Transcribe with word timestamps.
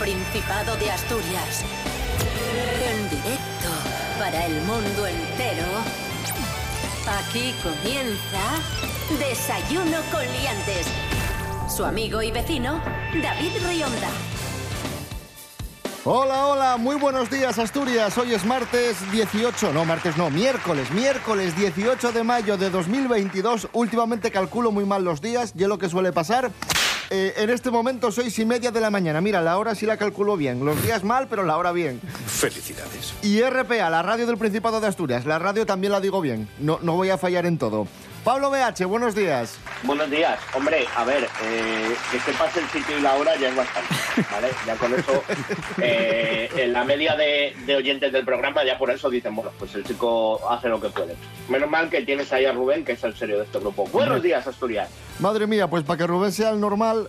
Principado 0.00 0.76
de 0.76 0.90
Asturias. 0.90 1.62
En 2.82 3.10
directo 3.10 3.68
para 4.18 4.46
el 4.46 4.62
mundo 4.62 5.06
entero. 5.06 5.66
Aquí 7.06 7.54
comienza 7.62 8.40
Desayuno 9.18 9.98
con 10.10 10.22
Liantes. 10.22 10.86
Su 11.68 11.84
amigo 11.84 12.22
y 12.22 12.30
vecino, 12.30 12.80
David 13.22 13.52
Rionda. 13.68 14.08
Hola, 16.06 16.46
hola, 16.46 16.76
muy 16.78 16.96
buenos 16.96 17.28
días 17.28 17.58
Asturias. 17.58 18.16
Hoy 18.16 18.32
es 18.32 18.46
martes 18.46 18.96
18, 19.12 19.74
no, 19.74 19.84
martes 19.84 20.16
no, 20.16 20.30
miércoles, 20.30 20.90
miércoles 20.92 21.54
18 21.58 22.12
de 22.12 22.24
mayo 22.24 22.56
de 22.56 22.70
2022. 22.70 23.68
Últimamente 23.74 24.30
calculo 24.30 24.72
muy 24.72 24.86
mal 24.86 25.04
los 25.04 25.20
días, 25.20 25.52
y 25.54 25.62
es 25.62 25.68
lo 25.68 25.76
que 25.76 25.90
suele 25.90 26.10
pasar. 26.10 26.50
Eh, 27.12 27.34
en 27.38 27.50
este 27.50 27.72
momento 27.72 28.12
seis 28.12 28.38
y 28.38 28.44
media 28.44 28.70
de 28.70 28.80
la 28.80 28.88
mañana. 28.88 29.20
Mira, 29.20 29.42
la 29.42 29.58
hora 29.58 29.74
sí 29.74 29.84
la 29.84 29.96
calculo 29.96 30.36
bien. 30.36 30.64
Los 30.64 30.80
días 30.84 31.02
mal, 31.02 31.26
pero 31.28 31.42
la 31.42 31.56
hora 31.56 31.72
bien. 31.72 32.00
Felicidades. 32.26 33.12
Y 33.22 33.42
RPA, 33.42 33.90
la 33.90 34.02
radio 34.02 34.28
del 34.28 34.38
Principado 34.38 34.80
de 34.80 34.86
Asturias. 34.86 35.26
La 35.26 35.40
radio 35.40 35.66
también 35.66 35.92
la 35.92 36.00
digo 36.00 36.20
bien. 36.20 36.48
No, 36.60 36.78
no 36.82 36.94
voy 36.94 37.10
a 37.10 37.18
fallar 37.18 37.46
en 37.46 37.58
todo. 37.58 37.88
Pablo 38.24 38.50
BH, 38.50 38.84
buenos 38.84 39.14
días. 39.14 39.56
Buenos 39.82 40.10
días. 40.10 40.38
Hombre, 40.54 40.86
a 40.94 41.04
ver, 41.04 41.24
eh, 41.42 41.96
que 42.12 42.20
sepas 42.20 42.54
el 42.58 42.68
sitio 42.68 42.98
y 42.98 43.00
la 43.00 43.14
hora 43.14 43.34
ya 43.36 43.48
es 43.48 43.56
bastante, 43.56 43.94
¿vale? 44.30 44.48
Ya 44.66 44.74
con 44.76 44.94
eso, 44.94 45.24
eh, 45.80 46.50
en 46.54 46.72
la 46.74 46.84
media 46.84 47.16
de, 47.16 47.56
de 47.64 47.76
oyentes 47.76 48.12
del 48.12 48.26
programa, 48.26 48.62
ya 48.62 48.76
por 48.76 48.90
eso 48.90 49.08
dicen, 49.08 49.34
bueno, 49.34 49.50
pues 49.58 49.74
el 49.74 49.84
chico 49.84 50.38
hace 50.50 50.68
lo 50.68 50.78
que 50.78 50.90
puede. 50.90 51.16
Menos 51.48 51.70
mal 51.70 51.88
que 51.88 52.02
tienes 52.02 52.30
ahí 52.32 52.44
a 52.44 52.52
Rubén, 52.52 52.84
que 52.84 52.92
es 52.92 53.02
el 53.04 53.16
serio 53.16 53.38
de 53.38 53.44
este 53.44 53.58
grupo. 53.58 53.86
Buenos 53.86 54.22
días, 54.22 54.46
Asturias. 54.46 54.90
Madre 55.18 55.46
mía, 55.46 55.68
pues 55.68 55.82
para 55.82 55.96
que 55.96 56.06
Rubén 56.06 56.32
sea 56.32 56.50
el 56.50 56.60
normal, 56.60 57.08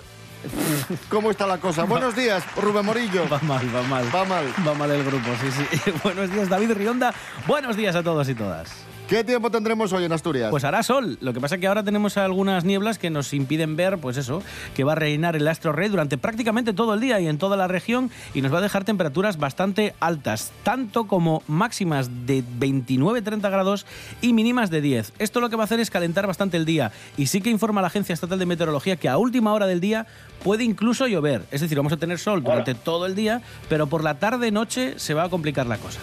¿cómo 1.09 1.29
está 1.29 1.45
la 1.45 1.57
cosa? 1.57 1.83
Buenos 1.83 2.15
días, 2.15 2.41
Rubén 2.55 2.85
Morillo. 2.85 3.27
Va 3.27 3.39
mal, 3.39 3.67
va 3.75 3.81
mal. 3.83 4.05
Va 4.15 4.23
mal. 4.23 4.45
Va 4.65 4.73
mal 4.75 4.89
el 4.91 5.03
grupo, 5.03 5.27
sí, 5.41 5.51
sí. 5.51 5.91
Buenos 6.05 6.31
días, 6.31 6.47
David 6.47 6.71
Rionda. 6.71 7.13
Buenos 7.47 7.75
días 7.75 7.97
a 7.97 8.01
todos 8.01 8.29
y 8.29 8.33
todas. 8.33 8.85
¿Qué 9.11 9.25
tiempo 9.25 9.51
tendremos 9.51 9.91
hoy 9.91 10.05
en 10.05 10.13
Asturias? 10.13 10.51
Pues 10.51 10.63
hará 10.63 10.83
sol. 10.83 11.17
Lo 11.19 11.33
que 11.33 11.41
pasa 11.41 11.55
es 11.55 11.61
que 11.61 11.67
ahora 11.67 11.83
tenemos 11.83 12.15
algunas 12.15 12.63
nieblas 12.63 12.97
que 12.97 13.09
nos 13.09 13.33
impiden 13.33 13.75
ver, 13.75 13.97
pues 13.97 14.15
eso, 14.15 14.41
que 14.73 14.85
va 14.85 14.93
a 14.93 14.95
reinar 14.95 15.35
el 15.35 15.49
astro 15.49 15.73
rey 15.73 15.89
durante 15.89 16.17
prácticamente 16.17 16.71
todo 16.71 16.93
el 16.93 17.01
día 17.01 17.19
y 17.19 17.27
en 17.27 17.37
toda 17.37 17.57
la 17.57 17.67
región 17.67 18.09
y 18.33 18.41
nos 18.41 18.53
va 18.53 18.59
a 18.59 18.61
dejar 18.61 18.85
temperaturas 18.85 19.37
bastante 19.37 19.93
altas, 19.99 20.53
tanto 20.63 21.07
como 21.07 21.43
máximas 21.47 22.09
de 22.25 22.41
29-30 22.41 23.41
grados 23.51 23.85
y 24.21 24.31
mínimas 24.31 24.69
de 24.69 24.79
10. 24.79 25.11
Esto 25.19 25.41
lo 25.41 25.49
que 25.49 25.57
va 25.57 25.63
a 25.63 25.65
hacer 25.65 25.81
es 25.81 25.89
calentar 25.89 26.25
bastante 26.25 26.55
el 26.55 26.63
día 26.63 26.93
y 27.17 27.25
sí 27.25 27.41
que 27.41 27.49
informa 27.49 27.81
la 27.81 27.87
Agencia 27.87 28.13
Estatal 28.13 28.39
de 28.39 28.45
Meteorología 28.45 28.95
que 28.95 29.09
a 29.09 29.17
última 29.17 29.51
hora 29.51 29.67
del 29.67 29.81
día 29.81 30.07
puede 30.41 30.63
incluso 30.63 31.05
llover. 31.07 31.43
Es 31.51 31.59
decir, 31.59 31.75
vamos 31.75 31.91
a 31.91 31.97
tener 31.97 32.17
sol 32.17 32.41
durante 32.41 32.75
todo 32.75 33.07
el 33.07 33.15
día, 33.15 33.41
pero 33.67 33.87
por 33.87 34.05
la 34.05 34.19
tarde-noche 34.19 34.93
se 34.99 35.13
va 35.13 35.23
a 35.23 35.29
complicar 35.29 35.67
la 35.67 35.77
cosa. 35.79 35.99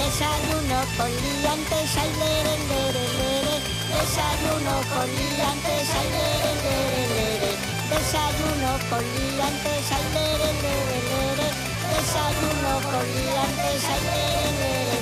Desayuno 0.00 0.80
con 0.96 1.10
liantes, 1.10 1.96
ay, 2.02 2.10
lere, 2.20 2.54
lere, 2.70 3.04
lere. 3.20 3.56
Desayuno 3.92 4.74
con 4.92 5.08
liantes, 5.14 5.88
ay, 5.98 6.08
lere, 6.16 6.52
lere, 6.64 7.02
lere. 7.12 7.52
Desayuno 7.92 8.70
con 8.88 9.04
liantes, 9.04 9.92
ay, 9.96 10.04
lere, 10.16 10.50
lere, 10.64 10.98
lere. 11.10 11.48
Desayuno 11.92 12.72
con 12.90 13.04
liantes, 13.12 13.84
ay, 13.92 14.00
lere, 14.08 14.50
lere. 14.60 14.99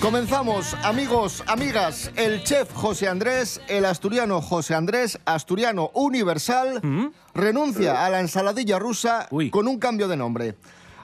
Comenzamos, 0.00 0.74
amigos, 0.82 1.44
amigas. 1.46 2.10
El 2.16 2.42
chef 2.42 2.72
José 2.72 3.06
Andrés, 3.06 3.60
el 3.68 3.84
asturiano 3.84 4.40
José 4.40 4.74
Andrés, 4.74 5.18
asturiano 5.26 5.90
universal, 5.92 6.80
renuncia 7.34 8.06
a 8.06 8.08
la 8.08 8.20
ensaladilla 8.20 8.78
rusa 8.78 9.28
Uy. 9.30 9.50
con 9.50 9.68
un 9.68 9.78
cambio 9.78 10.08
de 10.08 10.16
nombre. 10.16 10.56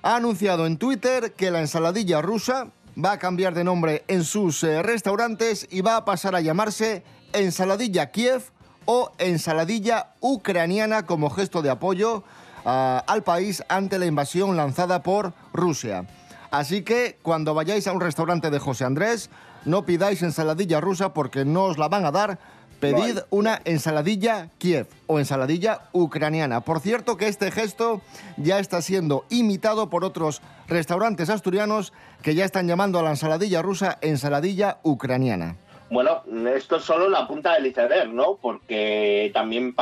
Ha 0.02 0.16
anunciado 0.16 0.64
en 0.64 0.78
Twitter 0.78 1.34
que 1.34 1.50
la 1.50 1.60
ensaladilla 1.60 2.22
rusa 2.22 2.68
va 2.96 3.12
a 3.12 3.18
cambiar 3.18 3.52
de 3.52 3.64
nombre 3.64 4.02
en 4.08 4.24
sus 4.24 4.64
eh, 4.64 4.82
restaurantes 4.82 5.68
y 5.70 5.82
va 5.82 5.96
a 5.96 6.04
pasar 6.06 6.34
a 6.34 6.40
llamarse 6.40 7.02
ensaladilla 7.34 8.10
Kiev 8.10 8.44
o 8.86 9.12
ensaladilla 9.18 10.14
ucraniana 10.20 11.04
como 11.04 11.28
gesto 11.28 11.60
de 11.60 11.68
apoyo 11.68 12.24
ah, 12.64 13.04
al 13.06 13.22
país 13.22 13.62
ante 13.68 13.98
la 13.98 14.06
invasión 14.06 14.56
lanzada 14.56 15.02
por 15.02 15.34
Rusia. 15.52 16.06
Así 16.50 16.82
que 16.82 17.18
cuando 17.22 17.54
vayáis 17.54 17.86
a 17.86 17.92
un 17.92 18.00
restaurante 18.00 18.50
de 18.50 18.58
José 18.58 18.84
Andrés, 18.84 19.30
no 19.64 19.84
pidáis 19.84 20.22
ensaladilla 20.22 20.80
rusa 20.80 21.12
porque 21.12 21.44
no 21.44 21.64
os 21.64 21.78
la 21.78 21.88
van 21.88 22.04
a 22.04 22.12
dar. 22.12 22.38
Pedid 22.80 23.20
una 23.30 23.62
ensaladilla 23.64 24.50
Kiev 24.58 24.86
o 25.06 25.18
ensaladilla 25.18 25.88
ucraniana. 25.92 26.60
Por 26.60 26.80
cierto 26.80 27.16
que 27.16 27.26
este 27.26 27.50
gesto 27.50 28.02
ya 28.36 28.58
está 28.58 28.82
siendo 28.82 29.24
imitado 29.30 29.88
por 29.88 30.04
otros 30.04 30.42
restaurantes 30.68 31.30
asturianos 31.30 31.94
que 32.22 32.34
ya 32.34 32.44
están 32.44 32.68
llamando 32.68 32.98
a 32.98 33.02
la 33.02 33.10
ensaladilla 33.10 33.62
rusa 33.62 33.96
ensaladilla 34.02 34.78
ucraniana. 34.82 35.56
Bueno, 35.90 36.22
esto 36.54 36.76
es 36.76 36.82
solo 36.82 37.08
la 37.08 37.26
punta 37.26 37.54
del 37.54 37.66
iceberg, 37.66 38.12
¿no? 38.12 38.36
Porque 38.42 39.30
también 39.32 39.74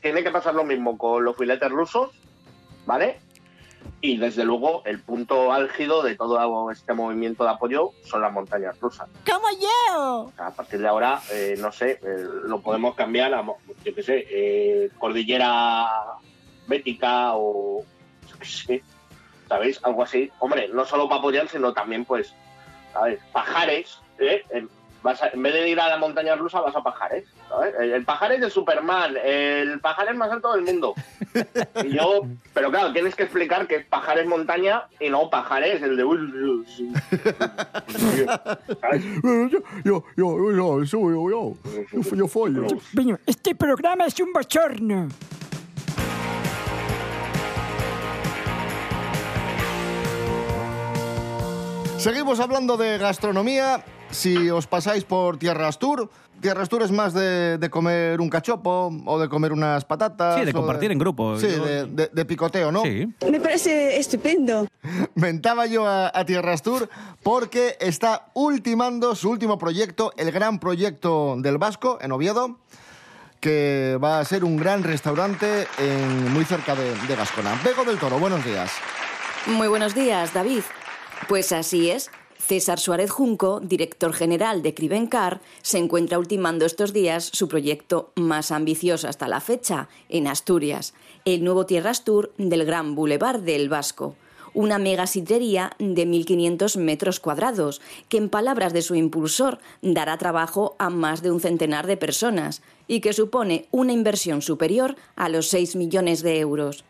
tiene 0.00 0.24
que 0.24 0.30
pasar 0.30 0.54
lo 0.54 0.64
mismo 0.64 0.98
con 0.98 1.24
los 1.24 1.36
filetes 1.36 1.70
rusos, 1.70 2.10
¿vale? 2.86 3.20
Y 4.00 4.16
desde 4.16 4.44
luego 4.44 4.82
el 4.84 5.00
punto 5.00 5.52
álgido 5.52 6.02
de 6.02 6.16
todo 6.16 6.70
este 6.70 6.92
movimiento 6.92 7.44
de 7.44 7.50
apoyo 7.50 7.92
son 8.04 8.22
las 8.22 8.32
montañas 8.32 8.78
rusas. 8.80 9.08
¡Como 9.24 9.46
yo! 9.60 10.32
A 10.38 10.50
partir 10.50 10.80
de 10.80 10.88
ahora, 10.88 11.20
eh, 11.32 11.54
no 11.58 11.70
sé, 11.70 12.00
eh, 12.02 12.26
lo 12.44 12.60
podemos 12.60 12.94
cambiar 12.94 13.32
a, 13.34 13.44
yo 13.84 13.94
qué 13.94 14.02
sé, 14.02 14.26
eh, 14.28 14.90
cordillera 14.98 15.88
bética 16.66 17.36
o, 17.36 17.84
yo 18.28 18.38
qué 18.38 18.44
sé, 18.44 18.82
¿sabéis? 19.48 19.78
Algo 19.84 20.02
así. 20.02 20.30
Hombre, 20.40 20.68
no 20.68 20.84
solo 20.84 21.08
para 21.08 21.20
apoyar, 21.20 21.48
sino 21.48 21.72
también, 21.72 22.04
pues, 22.04 22.34
¿sabes? 22.92 23.20
Pajares, 23.32 23.98
¿eh? 24.18 24.44
En, 25.02 25.04
vas 25.04 25.20
a- 25.22 25.28
en 25.28 25.42
vez 25.42 25.52
de 25.52 25.68
ir 25.68 25.80
a 25.80 25.88
la 25.88 25.96
montaña 25.98 26.36
rusa, 26.36 26.60
vas 26.60 26.74
a 26.76 26.82
Pajares, 26.82 27.24
¿sabes? 27.48 27.74
El, 27.80 27.92
el 27.92 28.04
Pajares 28.04 28.40
de 28.40 28.48
Superman, 28.50 29.16
el 29.22 29.80
Pajares 29.80 30.14
más 30.16 30.30
alto 30.30 30.52
del 30.54 30.62
mundo. 30.62 30.94
Y 31.84 31.96
yo, 31.96 32.22
pero 32.54 32.70
claro, 32.70 32.92
tienes 32.92 33.14
que 33.14 33.24
explicar 33.24 33.66
que 33.66 33.80
Pajares 33.80 34.26
montaña 34.26 34.84
y 35.00 35.08
no 35.10 35.28
Pajares, 35.28 35.82
el 35.82 35.96
de... 35.96 36.02
¿sabes? 38.80 39.04
Yo, 39.22 39.48
yo, 39.48 39.62
yo, 39.84 40.04
yo, 40.16 40.52
yo, 40.52 40.84
yo, 40.84 41.56
yo, 41.92 42.16
yo 42.16 42.28
follo. 42.28 42.66
Este 43.26 43.54
programa 43.54 44.06
es 44.06 44.18
un 44.20 44.32
bochorno. 44.32 45.08
Seguimos 51.98 52.40
hablando 52.40 52.76
de 52.76 52.98
gastronomía. 52.98 53.84
Si 54.12 54.50
os 54.50 54.66
pasáis 54.66 55.04
por 55.04 55.38
Tierras 55.38 55.78
Tour, 55.78 56.08
Tierras 56.40 56.68
Tour 56.68 56.82
es 56.82 56.90
más 56.90 57.14
de, 57.14 57.56
de 57.58 57.70
comer 57.70 58.20
un 58.20 58.28
cachopo 58.28 58.92
o 59.06 59.18
de 59.18 59.28
comer 59.28 59.52
unas 59.52 59.84
patatas. 59.84 60.38
Sí, 60.38 60.44
de 60.44 60.52
compartir 60.52 60.92
en 60.92 60.98
grupo. 60.98 61.38
Sí, 61.38 61.46
Yo- 61.48 61.64
de, 61.64 61.86
de- 61.86 62.10
de 62.12 62.24
picoteo, 62.24 62.70
¿no? 62.70 62.82
Sí. 62.82 63.08
Me 63.30 63.40
parece 63.40 63.96
estupendo. 63.98 64.66
Mentaba 65.14 65.66
yo 65.66 65.86
a, 65.86 66.10
a 66.14 66.24
Tierras 66.26 66.62
Tour 66.62 66.88
porque 67.22 67.76
está 67.80 68.26
ultimando 68.34 69.14
su 69.14 69.30
último 69.30 69.56
proyecto, 69.58 70.12
el 70.16 70.30
gran 70.30 70.58
proyecto 70.58 71.36
del 71.38 71.58
Vasco, 71.58 71.98
en 72.02 72.12
Oviedo, 72.12 72.58
que 73.40 73.98
va 74.02 74.18
a 74.20 74.24
ser 74.24 74.44
un 74.44 74.56
gran 74.56 74.82
restaurante 74.84 75.66
en- 75.78 76.32
muy 76.32 76.44
cerca 76.44 76.74
de, 76.74 76.94
de 77.06 77.16
Gascona. 77.16 77.58
Vego 77.64 77.84
del 77.84 77.98
Toro, 77.98 78.18
buenos 78.18 78.44
días. 78.44 78.70
Muy 79.46 79.68
buenos 79.68 79.94
días, 79.94 80.34
David. 80.34 80.62
Pues 81.28 81.50
así 81.52 81.90
es. 81.90 82.10
César 82.46 82.80
Suárez 82.80 83.10
Junco, 83.10 83.60
director 83.60 84.12
general 84.12 84.62
de 84.62 84.74
Cribencar, 84.74 85.40
se 85.62 85.78
encuentra 85.78 86.18
ultimando 86.18 86.66
estos 86.66 86.92
días 86.92 87.30
su 87.32 87.46
proyecto 87.46 88.10
más 88.16 88.50
ambicioso 88.50 89.08
hasta 89.08 89.28
la 89.28 89.40
fecha, 89.40 89.88
en 90.08 90.26
Asturias, 90.26 90.92
el 91.24 91.44
nuevo 91.44 91.66
Tierras 91.66 92.02
Tour 92.02 92.32
del 92.38 92.64
Gran 92.64 92.96
Boulevard 92.96 93.40
del 93.40 93.68
Vasco. 93.68 94.16
Una 94.54 94.78
mega 94.78 95.06
sidrería 95.06 95.70
de 95.78 96.04
1.500 96.04 96.78
metros 96.78 97.20
cuadrados, 97.20 97.80
que 98.08 98.18
en 98.18 98.28
palabras 98.28 98.72
de 98.72 98.82
su 98.82 98.96
impulsor 98.96 99.60
dará 99.80 100.18
trabajo 100.18 100.74
a 100.80 100.90
más 100.90 101.22
de 101.22 101.30
un 101.30 101.40
centenar 101.40 101.86
de 101.86 101.96
personas 101.96 102.60
y 102.88 103.00
que 103.00 103.12
supone 103.12 103.68
una 103.70 103.92
inversión 103.92 104.42
superior 104.42 104.96
a 105.14 105.28
los 105.28 105.46
6 105.46 105.76
millones 105.76 106.22
de 106.22 106.40
euros. 106.40 106.84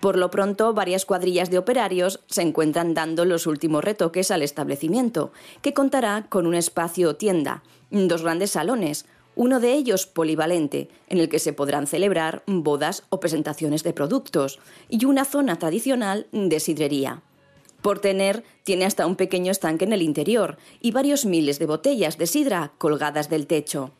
Por 0.00 0.16
lo 0.16 0.30
pronto, 0.30 0.74
varias 0.74 1.04
cuadrillas 1.04 1.50
de 1.50 1.58
operarios 1.58 2.20
se 2.26 2.42
encuentran 2.42 2.94
dando 2.94 3.24
los 3.24 3.46
últimos 3.46 3.82
retoques 3.82 4.30
al 4.30 4.42
establecimiento, 4.42 5.32
que 5.60 5.74
contará 5.74 6.26
con 6.28 6.46
un 6.46 6.54
espacio 6.54 7.16
tienda, 7.16 7.62
dos 7.90 8.22
grandes 8.22 8.52
salones, 8.52 9.06
uno 9.34 9.60
de 9.60 9.72
ellos 9.72 10.06
polivalente, 10.06 10.88
en 11.08 11.18
el 11.18 11.28
que 11.28 11.38
se 11.38 11.52
podrán 11.52 11.86
celebrar 11.86 12.42
bodas 12.46 13.04
o 13.08 13.20
presentaciones 13.20 13.82
de 13.82 13.92
productos, 13.92 14.58
y 14.88 15.04
una 15.04 15.24
zona 15.24 15.58
tradicional 15.58 16.26
de 16.32 16.60
sidrería. 16.60 17.22
Por 17.82 18.00
tener, 18.00 18.42
tiene 18.64 18.84
hasta 18.84 19.06
un 19.06 19.14
pequeño 19.14 19.52
estanque 19.52 19.84
en 19.84 19.92
el 19.92 20.02
interior 20.02 20.58
y 20.80 20.90
varios 20.90 21.24
miles 21.24 21.58
de 21.58 21.66
botellas 21.66 22.18
de 22.18 22.26
sidra 22.26 22.72
colgadas 22.78 23.30
del 23.30 23.46
techo. 23.46 23.92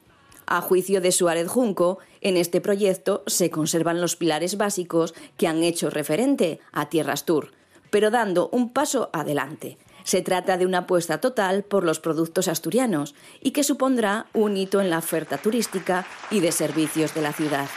A 0.51 0.63
juicio 0.63 1.03
de 1.03 1.13
Suárez 1.13 1.47
Junco, 1.47 1.99
en 2.23 2.39
este 2.39 2.63
proyecto 2.63 3.23
se 3.27 3.51
conservan 3.51 4.01
los 4.01 4.17
pilares 4.17 4.57
básicos 4.57 5.15
que 5.37 5.47
han 5.47 5.63
hecho 5.63 5.91
referente 5.91 6.59
a 6.73 6.89
Tierras 6.89 7.27
Tour, 7.27 7.53
pero 7.91 8.11
dando 8.11 8.49
un 8.51 8.73
paso 8.73 9.11
adelante. 9.13 9.77
Se 10.05 10.23
trata 10.23 10.57
de 10.57 10.65
una 10.65 10.79
apuesta 10.79 11.21
total 11.21 11.65
por 11.65 11.85
los 11.85 12.01
productos 12.01 12.49
asturianos 12.49 13.15
y 13.43 13.51
que 13.51 13.63
supondrá 13.63 14.25
un 14.33 14.57
hito 14.57 14.81
en 14.81 14.89
la 14.89 14.99
oferta 14.99 15.37
turística 15.37 16.07
y 16.31 16.41
de 16.41 16.51
servicios 16.51 17.13
de 17.13 17.21
la 17.21 17.35
ciudad. 17.35 17.69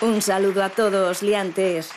Un 0.00 0.20
saludo 0.20 0.64
a 0.64 0.70
todos, 0.70 1.22
liantes. 1.22 1.90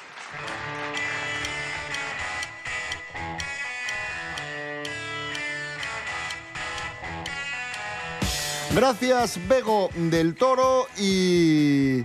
Gracias, 8.74 9.38
Bego 9.50 9.90
del 9.96 10.34
Toro. 10.36 10.88
Y. 10.98 12.04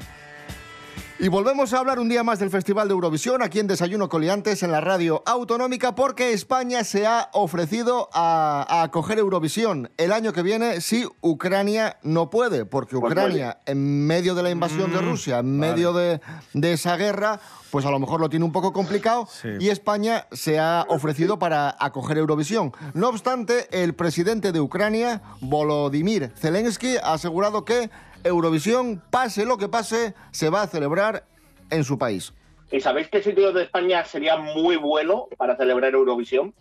Y 1.18 1.28
volvemos 1.28 1.72
a 1.72 1.78
hablar 1.78 1.98
un 1.98 2.10
día 2.10 2.22
más 2.22 2.40
del 2.40 2.50
Festival 2.50 2.88
de 2.88 2.92
Eurovisión 2.92 3.40
aquí 3.42 3.58
en 3.58 3.66
Desayuno 3.66 4.10
Coliantes 4.10 4.62
en 4.62 4.70
la 4.70 4.82
radio 4.82 5.22
autonómica 5.24 5.94
porque 5.94 6.32
España 6.34 6.84
se 6.84 7.06
ha 7.06 7.30
ofrecido 7.32 8.10
a, 8.12 8.66
a 8.68 8.82
acoger 8.82 9.18
Eurovisión 9.18 9.90
el 9.96 10.12
año 10.12 10.34
que 10.34 10.42
viene 10.42 10.82
si 10.82 11.06
Ucrania 11.22 11.96
no 12.02 12.28
puede, 12.28 12.66
porque 12.66 12.98
Pues 12.98 13.12
Ucrania 13.12 13.60
en 13.64 14.06
medio 14.06 14.34
de 14.34 14.42
la 14.42 14.50
invasión 14.50 14.92
de 14.92 14.98
Rusia, 15.00 15.38
en 15.38 15.58
medio 15.58 15.94
de, 15.94 16.20
de 16.52 16.72
esa 16.74 16.96
guerra, 16.98 17.40
pues 17.70 17.86
a 17.86 17.90
lo 17.90 17.98
mejor 17.98 18.20
lo 18.20 18.28
tiene 18.28 18.44
un 18.44 18.52
poco 18.52 18.74
complicado 18.74 19.26
Sí. 19.40 19.48
y 19.58 19.70
España 19.70 20.26
se 20.32 20.58
ha 20.58 20.84
ofrecido 20.90 21.38
para 21.38 21.74
acoger 21.80 22.18
Eurovisión. 22.18 22.72
No 22.92 23.08
obstante, 23.08 23.68
el 23.82 23.94
presidente 23.94 24.52
de 24.52 24.60
Ucrania, 24.60 25.22
Volodymyr 25.40 26.30
Zelensky, 26.36 26.98
ha 26.98 27.14
asegurado 27.14 27.64
que 27.64 27.88
Eurovisión, 28.26 29.02
pase 29.10 29.44
lo 29.44 29.56
que 29.58 29.68
pase, 29.68 30.14
se 30.30 30.50
va 30.50 30.62
a 30.62 30.66
celebrar 30.66 31.24
en 31.70 31.84
su 31.84 31.98
país. 31.98 32.32
¿Y 32.70 32.80
sabéis 32.80 33.08
qué 33.08 33.22
sitio 33.22 33.52
de 33.52 33.62
España 33.64 34.04
sería 34.04 34.36
muy 34.36 34.76
bueno 34.76 35.28
para 35.36 35.56
celebrar 35.56 35.94
Eurovisión? 35.94 36.54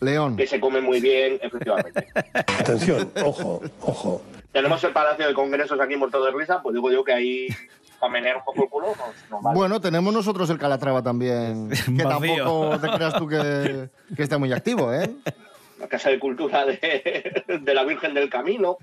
León. 0.00 0.36
Que 0.36 0.46
se 0.46 0.60
come 0.60 0.80
muy 0.80 1.00
bien, 1.00 1.38
efectivamente. 1.42 2.08
Atención, 2.58 3.12
ojo, 3.22 3.60
ojo. 3.82 4.22
Tenemos 4.52 4.82
el 4.82 4.92
Palacio 4.92 5.26
de 5.28 5.34
Congresos 5.34 5.78
aquí 5.78 5.96
muerto 5.96 6.24
de 6.24 6.32
risa, 6.32 6.62
pues 6.62 6.74
digo 6.74 6.90
yo 6.90 7.04
que 7.04 7.12
ahí 7.12 7.48
para 8.00 8.12
menear 8.12 8.36
un 8.38 8.44
poco 8.44 8.62
el 8.64 8.68
culo 8.70 8.86
nos, 8.88 9.30
nos 9.30 9.42
vale. 9.42 9.58
Bueno, 9.58 9.80
tenemos 9.80 10.12
nosotros 10.14 10.48
el 10.48 10.58
Calatrava 10.58 11.02
también, 11.02 11.68
que 11.96 12.02
Vacío. 12.04 12.08
tampoco 12.08 12.78
te 12.80 12.88
creas 12.88 13.14
tú 13.14 13.26
que, 13.28 13.90
que 14.16 14.22
esté 14.22 14.38
muy 14.38 14.52
activo, 14.52 14.92
¿eh? 14.94 15.10
la 15.78 15.88
Casa 15.88 16.10
de 16.10 16.18
Cultura 16.18 16.64
de, 16.66 17.44
de 17.60 17.74
la 17.74 17.84
Virgen 17.84 18.14
del 18.14 18.28
Camino. 18.30 18.78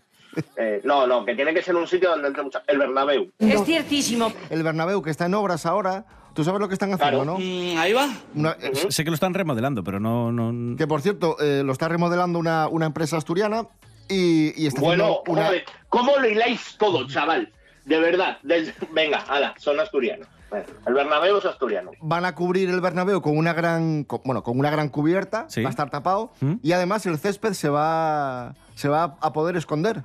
Eh, 0.55 0.81
no, 0.83 1.05
no, 1.07 1.25
que 1.25 1.35
tiene 1.35 1.53
que 1.53 1.61
ser 1.61 1.75
un 1.75 1.87
sitio 1.87 2.09
donde 2.09 2.27
entre 2.27 2.43
mucha... 2.43 2.61
El 2.67 2.77
Bernabéu. 2.77 3.31
Es 3.39 3.63
ciertísimo. 3.63 4.31
El 4.49 4.63
Bernabéu, 4.63 5.01
que 5.01 5.09
está 5.09 5.25
en 5.25 5.33
obras 5.33 5.65
ahora, 5.65 6.05
¿tú 6.33 6.43
sabes 6.43 6.59
lo 6.59 6.67
que 6.67 6.73
están 6.73 6.93
haciendo, 6.93 7.23
Claro. 7.23 7.37
no? 7.39 7.79
ahí 7.81 7.93
va. 7.93 8.09
Una- 8.35 8.57
eh, 8.61 8.71
Sé 8.89 9.03
que 9.03 9.09
lo 9.09 9.15
están 9.15 9.33
remodelando, 9.33 9.83
pero 9.83 9.99
no... 9.99 10.31
no... 10.31 10.75
que, 10.75 10.87
por 10.87 11.01
cierto, 11.01 11.37
eh, 11.39 11.63
lo 11.63 11.71
está 11.71 11.87
remodelando 11.87 12.39
una, 12.39 12.67
una 12.67 12.85
empresa 12.87 13.17
asturiana 13.17 13.67
y, 14.09 14.53
y 14.61 14.67
está 14.67 14.81
Bueno, 14.81 15.03
haciendo 15.05 15.23
una... 15.27 15.45
joder, 15.47 15.63
¿cómo 15.89 16.17
lo 16.17 16.27
hiláis 16.27 16.75
todo, 16.77 17.07
chaval? 17.07 17.51
De 17.85 17.99
verdad. 17.99 18.37
desde- 18.43 18.73
Venga, 18.91 19.19
ala, 19.27 19.53
son 19.57 19.79
asturianos. 19.79 20.27
Bueno, 20.49 20.65
el 20.87 20.93
Bernabéu 20.93 21.37
es 21.39 21.45
asturiano. 21.45 21.91
Van 21.99 22.23
a 22.23 22.33
cubrir 22.33 22.69
el 22.69 22.79
Bernabéu 22.79 23.21
con 23.21 23.37
una 23.37 23.51
gran, 23.51 24.05
con- 24.05 24.21
bueno, 24.23 24.43
con 24.43 24.57
una 24.57 24.69
gran 24.69 24.87
cubierta, 24.87 25.45
Sí. 25.49 25.61
va 25.61 25.67
a 25.67 25.71
estar 25.71 25.89
tapado 25.89 26.31
¿Mm? 26.39 26.53
y 26.63 26.71
además 26.71 27.05
el 27.05 27.17
césped 27.17 27.51
se 27.51 27.67
va, 27.67 28.53
se 28.75 28.87
va 28.87 29.17
a 29.19 29.33
poder 29.33 29.57
esconder 29.57 30.03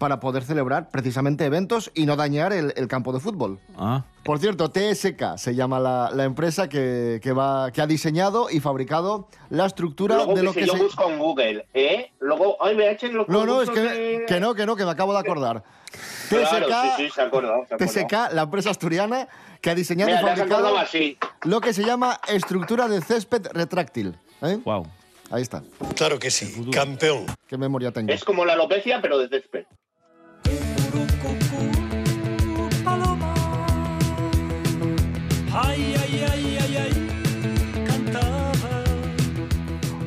para 0.00 0.18
poder 0.18 0.42
celebrar 0.42 0.90
precisamente 0.90 1.44
eventos 1.44 1.92
y 1.94 2.06
no 2.06 2.16
dañar 2.16 2.54
el, 2.54 2.72
el 2.74 2.88
campo 2.88 3.12
de 3.12 3.20
fútbol. 3.20 3.60
Ah, 3.76 4.02
Por 4.24 4.38
cierto, 4.38 4.70
TSK 4.70 5.36
se 5.36 5.54
llama 5.54 5.78
la, 5.78 6.10
la 6.12 6.24
empresa 6.24 6.68
que, 6.70 7.20
que 7.22 7.32
va, 7.32 7.70
que 7.70 7.82
ha 7.82 7.86
diseñado 7.86 8.48
y 8.50 8.60
fabricado 8.60 9.28
la 9.50 9.66
estructura 9.66 10.16
Luego 10.16 10.30
de 10.32 10.36
que 10.40 10.42
lo 10.42 10.52
si 10.54 10.60
que 10.60 10.66
yo 10.66 10.72
se... 10.72 10.82
busco 10.84 11.10
en 11.10 11.18
Google, 11.18 11.66
¿eh? 11.74 12.10
Luego, 12.18 12.56
ay, 12.64 12.74
me 12.76 12.90
echen 12.90 13.14
los 13.14 13.28
No, 13.28 13.44
no, 13.44 13.60
es 13.60 13.68
que, 13.68 13.80
de- 13.80 14.24
que 14.26 14.40
no, 14.40 14.54
que 14.54 14.64
no, 14.64 14.74
que 14.74 14.84
me 14.86 14.90
acabo 14.90 15.12
de 15.12 15.18
acordar. 15.20 15.62
Claro, 16.30 16.46
TSK, 16.66 16.96
sí, 16.96 17.04
sí, 17.04 17.10
se 17.14 17.20
ha 17.20 17.24
acordado, 17.26 17.66
se. 17.68 17.76
TSK, 17.76 18.12
la 18.32 18.42
empresa 18.42 18.70
asturiana 18.70 19.28
que 19.60 19.68
ha 19.68 19.74
diseñado 19.74 20.10
Mira, 20.10 20.22
y 20.22 20.24
fabricado 20.36 20.78
así. 20.78 21.18
lo 21.44 21.60
que 21.60 21.74
se 21.74 21.84
llama 21.84 22.18
estructura 22.28 22.88
de 22.88 23.02
césped 23.02 23.48
retráctil. 23.52 24.16
¿eh? 24.40 24.58
wow. 24.64 24.86
Ahí 25.30 25.42
está. 25.42 25.62
Claro 25.94 26.18
que 26.18 26.30
sí, 26.30 26.68
campeón. 26.72 27.26
Qué 27.46 27.56
memoria 27.58 27.92
tengo. 27.92 28.10
Es 28.12 28.24
como 28.24 28.44
la 28.46 28.54
alopecia, 28.54 29.00
pero 29.02 29.18
de 29.18 29.28
césped. 29.28 29.64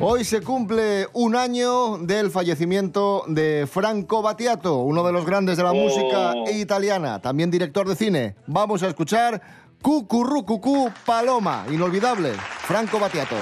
Hoy 0.06 0.22
se 0.22 0.42
cumple 0.42 1.08
un 1.14 1.34
año 1.34 1.96
del 1.96 2.30
fallecimiento 2.30 3.24
de 3.26 3.66
Franco 3.66 4.20
Battiato, 4.20 4.80
uno 4.80 5.02
de 5.02 5.12
los 5.12 5.24
grandes 5.24 5.56
de 5.56 5.62
la 5.62 5.72
Oh. 5.72 5.74
música 5.74 6.34
italiana, 6.52 7.22
también 7.22 7.50
director 7.50 7.88
de 7.88 7.96
cine. 7.96 8.36
Vamos 8.46 8.82
a 8.82 8.88
escuchar 8.88 9.40
Cucurrucucú 9.80 10.90
Paloma, 11.06 11.64
inolvidable, 11.70 12.32
Franco 12.66 12.98
Battiato. 12.98 13.36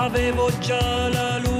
Avevo 0.00 0.50
già 0.60 1.08
la 1.08 1.38
luna 1.38 1.59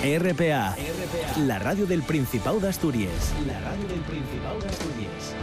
RPA, 0.00 0.76
la 1.38 1.58
radio 1.58 1.84
del 1.84 2.04
Principado 2.04 2.60
de 2.60 2.68
Asturias. 2.68 3.32
La 3.48 3.58
radio 3.58 3.88
del 3.88 4.00
Principado 4.02 4.60
de 4.60 4.68
Asturias. 4.68 5.34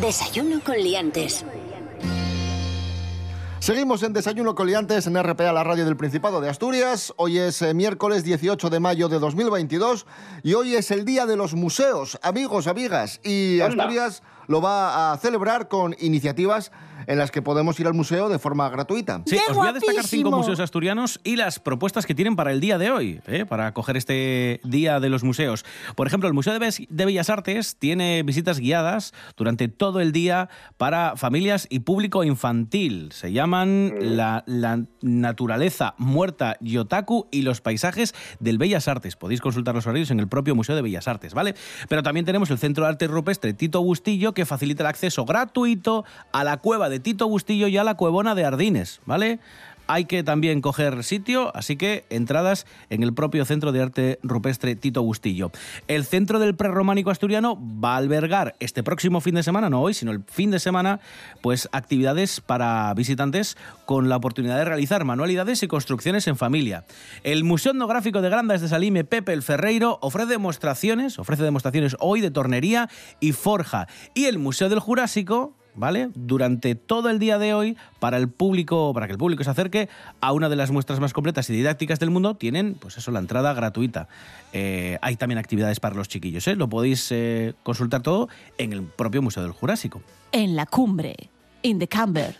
Desayuno 0.00 0.60
con 0.62 0.76
liantes. 0.76 1.44
Seguimos 3.58 4.04
en 4.04 4.12
Desayuno 4.12 4.54
Coliantes 4.54 5.08
en 5.08 5.20
RPA, 5.20 5.52
la 5.52 5.64
radio 5.64 5.84
del 5.84 5.96
Principado 5.96 6.40
de 6.40 6.48
Asturias. 6.48 7.12
Hoy 7.16 7.38
es 7.38 7.60
eh, 7.62 7.74
miércoles 7.74 8.22
18 8.22 8.70
de 8.70 8.78
mayo 8.78 9.08
de 9.08 9.18
2022 9.18 10.06
y 10.44 10.54
hoy 10.54 10.76
es 10.76 10.92
el 10.92 11.04
Día 11.04 11.26
de 11.26 11.36
los 11.36 11.54
Museos, 11.54 12.20
amigos, 12.22 12.68
amigas. 12.68 13.18
Y 13.24 13.60
Anda. 13.60 13.82
Asturias 13.82 14.22
lo 14.46 14.60
va 14.60 15.12
a 15.12 15.18
celebrar 15.18 15.68
con 15.68 15.94
iniciativas 15.98 16.72
en 17.06 17.18
las 17.18 17.30
que 17.30 17.42
podemos 17.42 17.78
ir 17.80 17.86
al 17.86 17.94
museo 17.94 18.28
de 18.28 18.38
forma 18.38 18.68
gratuita. 18.68 19.22
Sí, 19.26 19.38
os 19.48 19.56
voy 19.56 19.68
a 19.68 19.72
destacar 19.72 20.06
cinco 20.06 20.30
museos 20.30 20.60
asturianos 20.60 21.20
y 21.24 21.36
las 21.36 21.58
propuestas 21.58 22.06
que 22.06 22.14
tienen 22.14 22.36
para 22.36 22.52
el 22.52 22.60
día 22.60 22.78
de 22.78 22.90
hoy, 22.90 23.20
¿eh? 23.26 23.46
para 23.46 23.68
acoger 23.68 23.96
este 23.96 24.60
Día 24.64 25.00
de 25.00 25.08
los 25.08 25.22
Museos. 25.22 25.64
Por 25.94 26.06
ejemplo, 26.06 26.28
el 26.28 26.34
Museo 26.34 26.52
de 26.58 27.04
Bellas 27.04 27.30
Artes 27.30 27.76
tiene 27.76 28.22
visitas 28.22 28.58
guiadas 28.58 29.12
durante 29.36 29.68
todo 29.68 30.00
el 30.00 30.12
día 30.12 30.48
para 30.76 31.16
familias 31.16 31.66
y 31.70 31.80
público 31.80 32.24
infantil. 32.24 33.10
Se 33.12 33.32
llaman 33.32 33.94
la, 34.00 34.44
la 34.46 34.84
naturaleza 35.02 35.94
muerta 35.98 36.56
Yotaku 36.60 37.28
y 37.30 37.42
los 37.42 37.60
paisajes 37.60 38.14
del 38.40 38.58
Bellas 38.58 38.88
Artes. 38.88 39.16
Podéis 39.16 39.40
consultar 39.40 39.74
los 39.74 39.86
horarios 39.86 40.10
en 40.10 40.20
el 40.20 40.28
propio 40.28 40.54
Museo 40.54 40.74
de 40.74 40.82
Bellas 40.82 41.08
Artes, 41.08 41.34
¿vale? 41.34 41.54
Pero 41.88 42.02
también 42.02 42.26
tenemos 42.26 42.50
el 42.50 42.58
Centro 42.58 42.84
de 42.84 42.90
Arte 42.90 43.06
Rupestre 43.06 43.52
Tito 43.52 43.82
Bustillo 43.82 44.34
que 44.36 44.46
facilita 44.46 44.82
el 44.82 44.86
acceso 44.88 45.24
gratuito 45.24 46.04
a 46.30 46.44
la 46.44 46.58
cueva 46.58 46.88
de 46.90 47.00
Tito 47.00 47.26
Bustillo 47.26 47.66
y 47.66 47.78
a 47.78 47.84
la 47.84 47.94
cuevona 47.94 48.34
de 48.34 48.44
Ardines, 48.44 49.00
¿vale? 49.06 49.40
Hay 49.86 50.06
que 50.06 50.22
también 50.22 50.60
coger 50.60 51.04
sitio, 51.04 51.54
así 51.54 51.76
que 51.76 52.04
entradas 52.10 52.66
en 52.90 53.02
el 53.02 53.14
propio 53.14 53.44
Centro 53.44 53.72
de 53.72 53.82
Arte 53.82 54.18
Rupestre 54.22 54.74
Tito 54.74 55.02
Bustillo. 55.02 55.52
El 55.86 56.04
Centro 56.04 56.38
del 56.38 56.56
Prerrománico 56.56 57.10
Asturiano 57.10 57.58
va 57.82 57.94
a 57.94 57.98
albergar 57.98 58.56
este 58.60 58.82
próximo 58.82 59.20
fin 59.20 59.34
de 59.34 59.42
semana, 59.42 59.70
no 59.70 59.80
hoy, 59.80 59.94
sino 59.94 60.10
el 60.10 60.22
fin 60.24 60.50
de 60.50 60.58
semana, 60.58 61.00
pues 61.40 61.68
actividades 61.72 62.40
para 62.40 62.92
visitantes 62.94 63.56
con 63.84 64.08
la 64.08 64.16
oportunidad 64.16 64.56
de 64.56 64.64
realizar 64.64 65.04
manualidades 65.04 65.62
y 65.62 65.68
construcciones 65.68 66.26
en 66.26 66.36
familia. 66.36 66.84
El 67.22 67.44
Museo 67.44 67.72
Etnográfico 67.72 68.22
de 68.22 68.30
Grandas 68.30 68.60
de 68.60 68.68
Salime 68.68 69.04
Pepe 69.04 69.32
el 69.32 69.42
Ferreiro 69.42 69.98
ofrece 70.02 70.32
demostraciones, 70.32 71.18
ofrece 71.18 71.42
demostraciones 71.42 71.96
hoy 72.00 72.20
de 72.20 72.30
tornería 72.30 72.88
y 73.20 73.32
forja. 73.32 73.86
Y 74.14 74.24
el 74.24 74.38
Museo 74.38 74.68
del 74.68 74.80
Jurásico 74.80 75.54
¿vale? 75.76 76.10
Durante 76.14 76.74
todo 76.74 77.10
el 77.10 77.18
día 77.18 77.38
de 77.38 77.54
hoy, 77.54 77.76
para 78.00 78.16
el 78.16 78.28
público, 78.28 78.92
para 78.94 79.06
que 79.06 79.12
el 79.12 79.18
público 79.18 79.44
se 79.44 79.50
acerque 79.50 79.88
a 80.20 80.32
una 80.32 80.48
de 80.48 80.56
las 80.56 80.70
muestras 80.70 81.00
más 81.00 81.12
completas 81.12 81.48
y 81.50 81.52
didácticas 81.52 82.00
del 82.00 82.10
mundo, 82.10 82.34
tienen, 82.34 82.74
pues 82.74 82.96
eso, 82.98 83.10
la 83.10 83.20
entrada 83.20 83.52
gratuita. 83.54 84.08
Eh, 84.52 84.98
hay 85.02 85.16
también 85.16 85.38
actividades 85.38 85.80
para 85.80 85.94
los 85.94 86.08
chiquillos, 86.08 86.46
¿eh? 86.48 86.56
Lo 86.56 86.68
podéis 86.68 87.08
eh, 87.12 87.54
consultar 87.62 88.02
todo 88.02 88.28
en 88.58 88.72
el 88.72 88.82
propio 88.82 89.22
Museo 89.22 89.42
del 89.42 89.52
Jurásico. 89.52 90.02
En 90.32 90.56
la 90.56 90.66
cumbre, 90.66 91.14
in 91.62 91.78
the 91.78 91.86
camber. 91.86 92.34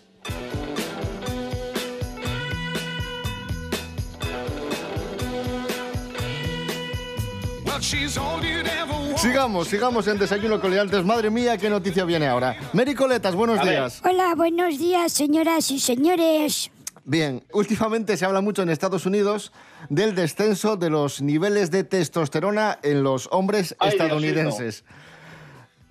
Sigamos, 9.26 9.66
sigamos 9.66 10.06
en 10.06 10.18
Desayuno 10.18 10.61
Coliantes. 10.61 11.04
Madre 11.04 11.30
mía, 11.30 11.59
qué 11.59 11.68
noticia 11.68 12.04
viene 12.04 12.28
ahora. 12.28 12.56
Mary 12.73 12.95
Coletas, 12.95 13.35
buenos 13.35 13.61
días. 13.61 14.00
Hola, 14.04 14.37
buenos 14.37 14.78
días, 14.78 15.12
señoras 15.12 15.68
y 15.73 15.80
señores. 15.80 16.71
Bien, 17.04 17.45
últimamente 17.52 18.16
se 18.16 18.25
habla 18.25 18.40
mucho 18.40 18.62
en 18.62 18.68
Estados 18.68 19.04
Unidos 19.04 19.52
del 19.88 20.14
descenso 20.14 20.76
de 20.76 20.90
los 20.90 21.23
niveles 21.23 21.73
de 21.73 21.83
testosterona 21.83 22.78
en 22.85 23.02
los 23.02 23.28
hombres 23.33 23.75
Ay, 23.80 23.88
estadounidenses. 23.88 24.85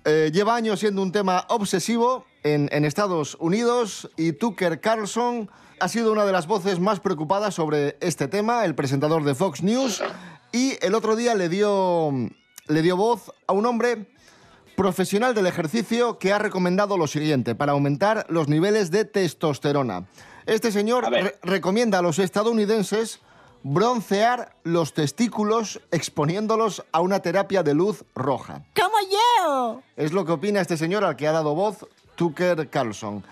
Eh, 0.06 0.30
lleva 0.32 0.56
años 0.56 0.80
siendo 0.80 1.02
un 1.02 1.12
tema 1.12 1.44
obsesivo 1.50 2.24
en, 2.42 2.70
en 2.72 2.86
Estados 2.86 3.36
Unidos 3.38 4.10
y 4.16 4.32
Tucker 4.32 4.80
Carlson 4.80 5.50
ha 5.78 5.88
sido 5.88 6.10
una 6.10 6.24
de 6.24 6.32
las 6.32 6.46
voces 6.46 6.80
más 6.80 7.00
preocupadas 7.00 7.54
sobre 7.54 7.98
este 8.00 8.28
tema, 8.28 8.64
el 8.64 8.74
presentador 8.74 9.24
de 9.24 9.34
Fox 9.34 9.62
News, 9.62 10.02
y 10.52 10.78
el 10.80 10.94
otro 10.94 11.16
día 11.16 11.34
le 11.34 11.50
dio, 11.50 12.10
le 12.68 12.82
dio 12.82 12.96
voz 12.96 13.32
a 13.46 13.52
un 13.52 13.66
hombre 13.66 14.06
profesional 14.76 15.34
del 15.34 15.46
ejercicio 15.46 16.18
que 16.18 16.32
ha 16.32 16.38
recomendado 16.38 16.98
lo 16.98 17.06
siguiente 17.06 17.54
para 17.54 17.72
aumentar 17.72 18.26
los 18.28 18.48
niveles 18.48 18.90
de 18.90 19.04
testosterona. 19.04 20.06
Este 20.44 20.70
señor 20.70 21.10
re- 21.10 21.38
recomienda 21.42 21.98
a 21.98 22.02
los 22.02 22.18
estadounidenses 22.18 23.20
broncear 23.62 24.54
los 24.62 24.92
testículos 24.94 25.80
exponiéndolos 25.90 26.84
a 26.92 27.00
una 27.00 27.20
terapia 27.20 27.62
de 27.62 27.74
luz 27.74 28.04
roja. 28.14 28.62
¡Como 28.76 28.96
yo! 29.10 29.82
Es 29.96 30.12
lo 30.12 30.24
que 30.24 30.32
opina 30.32 30.60
este 30.60 30.76
señor 30.76 31.04
al 31.04 31.16
que 31.16 31.26
ha 31.26 31.32
dado 31.32 31.54
voz 31.54 31.86
Tucker 32.14 32.68
Carlson. 32.68 33.24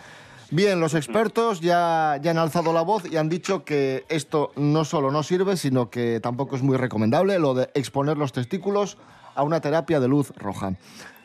Bien, 0.50 0.80
los 0.80 0.94
expertos 0.94 1.60
ya, 1.60 2.18
ya 2.22 2.30
han 2.30 2.38
alzado 2.38 2.72
la 2.72 2.82
voz 2.82 3.04
y 3.10 3.16
han 3.16 3.28
dicho 3.28 3.64
que 3.64 4.04
esto 4.08 4.52
no 4.56 4.84
solo 4.84 5.10
no 5.10 5.22
sirve, 5.22 5.56
sino 5.56 5.88
que 5.90 6.20
tampoco 6.20 6.56
es 6.56 6.62
muy 6.62 6.76
recomendable 6.76 7.38
lo 7.38 7.54
de 7.54 7.70
exponer 7.74 8.16
los 8.16 8.32
testículos 8.32 8.96
a 9.34 9.42
una 9.42 9.60
terapia 9.60 10.00
de 10.00 10.08
luz 10.08 10.30
roja. 10.36 10.74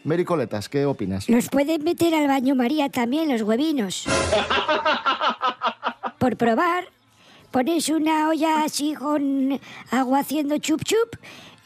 Mary 0.03 0.23
Coletas, 0.23 0.69
¿qué 0.69 0.85
opinas? 0.85 1.27
Los 1.29 1.49
pueden 1.49 1.83
meter 1.83 2.13
al 2.15 2.27
baño 2.27 2.55
María 2.55 2.89
también, 2.89 3.29
los 3.29 3.41
huevinos. 3.41 4.05
Por 6.17 6.37
probar, 6.37 6.85
pones 7.51 7.89
una 7.89 8.29
olla 8.29 8.63
así 8.63 8.93
con 8.93 9.59
agua 9.91 10.19
haciendo 10.19 10.57
chup 10.57 10.83
chup 10.83 11.15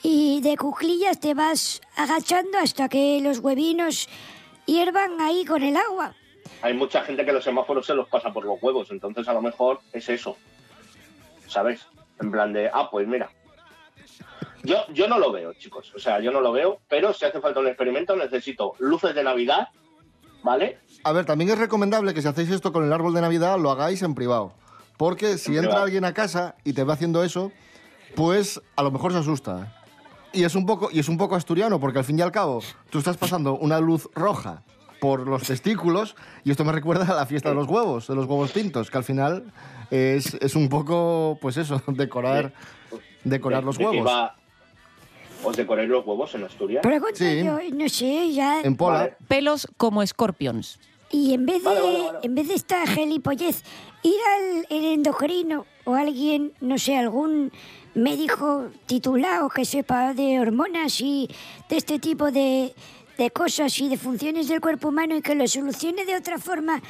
y 0.01 0.41
de 0.41 0.57
cuclillas 0.57 1.19
te 1.19 1.33
vas 1.33 1.81
agachando 1.95 2.57
hasta 2.57 2.89
que 2.89 3.19
los 3.21 3.39
huevinos 3.39 4.09
hiervan 4.65 5.21
ahí 5.21 5.45
con 5.45 5.63
el 5.63 5.77
agua. 5.77 6.13
Hay 6.61 6.73
mucha 6.73 7.03
gente 7.03 7.25
que 7.25 7.33
los 7.33 7.43
semáforos 7.43 7.85
se 7.85 7.93
los 7.93 8.07
pasa 8.07 8.31
por 8.31 8.45
los 8.45 8.61
huevos, 8.61 8.89
entonces 8.91 9.27
a 9.27 9.33
lo 9.33 9.41
mejor 9.41 9.81
es 9.91 10.09
eso. 10.09 10.37
¿Sabes? 11.47 11.85
En 12.19 12.31
plan 12.31 12.53
de, 12.53 12.69
ah, 12.73 12.89
pues 12.89 13.07
mira. 13.07 13.29
Yo, 14.63 14.77
yo 14.93 15.07
no 15.07 15.19
lo 15.19 15.31
veo, 15.31 15.53
chicos. 15.53 15.91
O 15.95 15.99
sea, 15.99 16.19
yo 16.21 16.31
no 16.31 16.39
lo 16.39 16.51
veo, 16.51 16.79
pero 16.87 17.13
si 17.13 17.25
hace 17.25 17.41
falta 17.41 17.59
un 17.59 17.67
experimento, 17.67 18.15
necesito 18.15 18.73
luces 18.79 19.13
de 19.13 19.23
Navidad, 19.23 19.69
¿vale? 20.41 20.79
A 21.03 21.11
ver, 21.11 21.25
también 21.25 21.49
es 21.49 21.57
recomendable 21.57 22.13
que 22.13 22.21
si 22.21 22.27
hacéis 22.27 22.49
esto 22.49 22.71
con 22.71 22.85
el 22.85 22.93
árbol 22.93 23.13
de 23.13 23.21
Navidad 23.21 23.59
lo 23.59 23.71
hagáis 23.71 24.01
en 24.03 24.15
privado. 24.15 24.53
Porque 24.97 25.37
si 25.37 25.57
En 25.57 25.65
entra 25.65 25.83
alguien 25.83 26.05
a 26.05 26.13
casa 26.13 26.55
y 26.63 26.73
te 26.73 26.83
ve 26.83 26.93
haciendo 26.93 27.23
eso, 27.23 27.51
pues 28.15 28.61
a 28.75 28.83
lo 28.83 28.91
mejor 28.91 29.11
se 29.11 29.19
asusta. 29.19 29.75
Y 30.31 30.45
es 30.45 30.55
un 30.55 30.65
poco, 30.65 30.89
y 30.91 30.99
es 30.99 31.09
un 31.09 31.17
poco 31.17 31.35
asturiano, 31.35 31.79
porque 31.79 31.99
al 31.99 32.05
fin 32.05 32.17
y 32.17 32.21
al 32.21 32.31
cabo, 32.31 32.61
tú 32.89 32.99
estás 32.99 33.17
pasando 33.17 33.55
una 33.55 33.79
luz 33.79 34.09
roja 34.15 34.63
por 34.99 35.27
los 35.27 35.43
testículos, 35.43 36.15
y 36.45 36.51
esto 36.51 36.63
me 36.63 36.71
recuerda 36.71 37.05
a 37.05 37.15
la 37.15 37.25
fiesta 37.25 37.49
de 37.49 37.55
los 37.55 37.67
huevos, 37.67 38.07
de 38.07 38.15
los 38.15 38.25
huevos 38.25 38.51
pintos, 38.51 38.89
que 38.89 38.97
al 38.97 39.03
final 39.03 39.51
es, 39.91 40.33
es 40.35 40.55
un 40.55 40.69
poco, 40.69 41.37
pues 41.41 41.57
eso, 41.57 41.81
decorar, 41.87 42.53
decorar 43.23 43.63
los 43.63 43.77
De 43.77 43.85
huevos. 43.85 44.11
¿Os 45.43 45.57
decoráis 45.57 45.89
los 45.89 46.05
huevos 46.05 46.33
en 46.35 46.43
Asturias? 46.45 46.81
Pregunto 46.81 47.23
yo, 47.23 47.59
no 47.73 47.89
sé, 47.89 48.31
ya... 48.31 48.61
Vale. 48.65 49.15
Pelos 49.27 49.67
como 49.77 50.01
escorpions. 50.01 50.79
Y 51.11 51.33
en 51.33 51.45
vez 51.45 51.61
de, 51.61 51.69
Vale, 51.69 51.81
vale, 51.81 51.99
vale. 52.05 52.19
en 52.23 52.35
vez 52.35 52.47
de 52.47 52.53
esta 52.55 52.87
gilipollez, 52.87 53.63
ir 54.03 54.19
al 54.35 54.65
el 54.69 54.85
endocrino 54.85 55.65
o 55.83 55.93
alguien, 55.95 56.53
no 56.61 56.77
sé, 56.77 56.97
algún 56.97 57.51
médico 57.93 58.69
titulado 58.85 59.49
que 59.49 59.65
sepa 59.65 60.13
de 60.13 60.39
hormonas 60.39 60.99
y 61.01 61.29
de 61.69 61.77
este 61.77 61.99
tipo 61.99 62.31
de, 62.31 62.73
de 63.17 63.31
cosas 63.31 63.77
y 63.79 63.89
de 63.89 63.97
funciones 63.97 64.47
del 64.47 64.61
cuerpo 64.61 64.87
humano 64.87 65.15
y 65.15 65.21
que 65.21 65.35
lo 65.35 65.47
solucione 65.47 66.05
de 66.05 66.15
otra 66.15 66.39
forma 66.39 66.81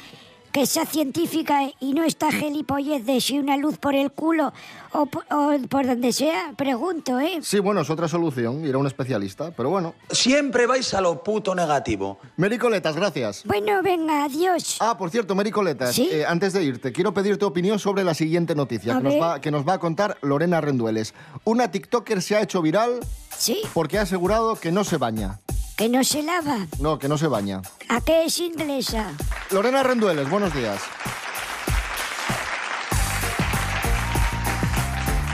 que 0.54 0.66
sea 0.66 0.86
científica 0.86 1.62
y 1.80 1.94
no 1.94 2.04
esta 2.04 2.30
gilipollez 2.30 3.04
de 3.04 3.20
si 3.20 3.40
una 3.40 3.56
luz 3.56 3.76
por 3.76 3.96
el 3.96 4.12
culo 4.12 4.52
o, 4.92 5.06
po- 5.06 5.24
o 5.28 5.50
por 5.68 5.84
donde 5.84 6.12
sea, 6.12 6.52
pregunto, 6.56 7.18
¿eh? 7.18 7.40
Sí, 7.42 7.58
bueno, 7.58 7.80
es 7.80 7.90
otra 7.90 8.06
solución, 8.06 8.64
ir 8.64 8.72
a 8.76 8.78
un 8.78 8.86
especialista, 8.86 9.50
pero 9.50 9.68
bueno. 9.70 9.94
Siempre 10.12 10.68
vais 10.68 10.94
a 10.94 11.00
lo 11.00 11.24
puto 11.24 11.56
negativo. 11.56 12.18
Mericoletas, 12.36 12.94
gracias. 12.94 13.42
Bueno, 13.44 13.82
venga, 13.82 14.22
adiós. 14.26 14.76
Ah, 14.78 14.96
por 14.96 15.10
cierto, 15.10 15.34
Mericoletas, 15.34 15.92
¿Sí? 15.96 16.08
eh, 16.12 16.24
antes 16.24 16.52
de 16.52 16.62
irte, 16.62 16.92
quiero 16.92 17.12
pedir 17.12 17.36
tu 17.36 17.46
opinión 17.46 17.80
sobre 17.80 18.04
la 18.04 18.14
siguiente 18.14 18.54
noticia 18.54 18.96
que 18.98 19.02
nos, 19.02 19.14
va, 19.14 19.40
que 19.40 19.50
nos 19.50 19.66
va 19.66 19.72
a 19.72 19.78
contar 19.80 20.16
Lorena 20.22 20.60
Rendueles. 20.60 21.14
Una 21.42 21.72
TikToker 21.72 22.22
se 22.22 22.36
ha 22.36 22.42
hecho 22.42 22.62
viral 22.62 23.00
¿Sí? 23.36 23.58
porque 23.72 23.98
ha 23.98 24.02
asegurado 24.02 24.54
que 24.54 24.70
no 24.70 24.84
se 24.84 24.98
baña. 24.98 25.40
Que 25.76 25.88
no 25.88 26.04
se 26.04 26.22
lava. 26.22 26.68
No, 26.78 27.00
que 27.00 27.08
no 27.08 27.18
se 27.18 27.26
baña. 27.26 27.60
¿A 27.88 28.00
qué 28.00 28.26
es 28.26 28.38
inglesa? 28.38 29.12
Lorena 29.50 29.82
Rendueles, 29.82 30.30
buenos 30.30 30.54
días. 30.54 30.80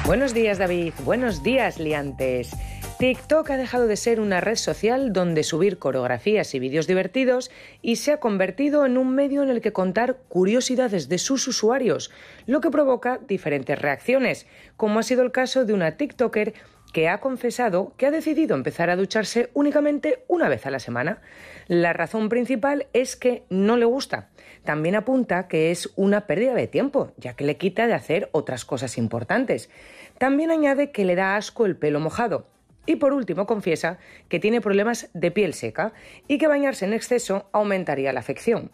Buenos 0.07 0.33
días 0.33 0.59
David, 0.59 0.95
buenos 1.05 1.43
días 1.43 1.79
liantes. 1.79 2.51
TikTok 2.99 3.51
ha 3.51 3.57
dejado 3.57 3.87
de 3.87 3.97
ser 3.97 4.19
una 4.19 4.41
red 4.41 4.57
social 4.57 5.13
donde 5.13 5.43
subir 5.43 5.79
coreografías 5.79 6.55
y 6.55 6.59
vídeos 6.59 6.87
divertidos 6.87 7.51
y 7.81 7.97
se 7.97 8.13
ha 8.13 8.21
convertido 8.21 8.85
en 8.85 8.99
un 8.99 9.15
medio 9.15 9.43
en 9.43 9.51
el 9.51 9.61
que 9.61 9.73
contar 9.73 10.19
curiosidades 10.29 11.09
de 11.09 11.17
sus 11.19 11.49
usuarios, 11.49 12.11
lo 12.47 12.61
que 12.61 12.71
provoca 12.71 13.19
diferentes 13.27 13.79
reacciones, 13.79 14.47
como 14.77 14.99
ha 14.99 15.03
sido 15.03 15.23
el 15.23 15.33
caso 15.33 15.65
de 15.65 15.73
una 15.73 15.97
TikToker 15.97 16.53
que 16.93 17.09
ha 17.09 17.21
confesado 17.21 17.93
que 17.97 18.07
ha 18.07 18.11
decidido 18.11 18.57
empezar 18.57 18.91
a 18.91 18.97
ducharse 18.97 19.51
únicamente 19.55 20.25
una 20.29 20.49
vez 20.49 20.67
a 20.67 20.71
la 20.71 20.79
semana. 20.79 21.21
La 21.69 21.93
razón 21.93 22.29
principal 22.29 22.87
es 22.93 23.17
que 23.17 23.45
no 23.49 23.77
le 23.77 23.85
gusta. 23.85 24.29
También 24.65 24.95
apunta 24.95 25.49
que 25.49 25.71
es 25.71 25.91
una 25.97 26.27
pérdida 26.27 26.55
de 26.55 26.67
tiempo, 26.67 27.13
ya 27.17 27.35
que 27.35 27.45
le 27.45 27.57
quita 27.57 27.87
de 27.87 27.95
hacer 27.95 28.29
otras 28.33 28.65
cosas 28.65 28.99
importantes. 28.99 29.71
También 30.19 30.51
añade 30.51 30.91
que 30.91 31.05
le 31.05 31.15
da 31.15 31.37
asco 31.37 31.67
el 31.67 31.77
pelo 31.77 32.01
mojado. 32.01 32.47
Y 32.87 32.97
por 32.97 33.13
último 33.13 33.47
confiesa 33.47 33.99
que 34.29 34.41
tiene 34.41 34.61
problemas 34.61 35.11
de 35.13 35.31
piel 35.31 35.55
seca 35.55 35.93
y 36.27 36.39
que 36.39 36.49
bañarse 36.49 36.87
en 36.87 36.93
exceso 36.93 37.49
aumentaría 37.53 38.13
la 38.13 38.21
afección. 38.21 38.71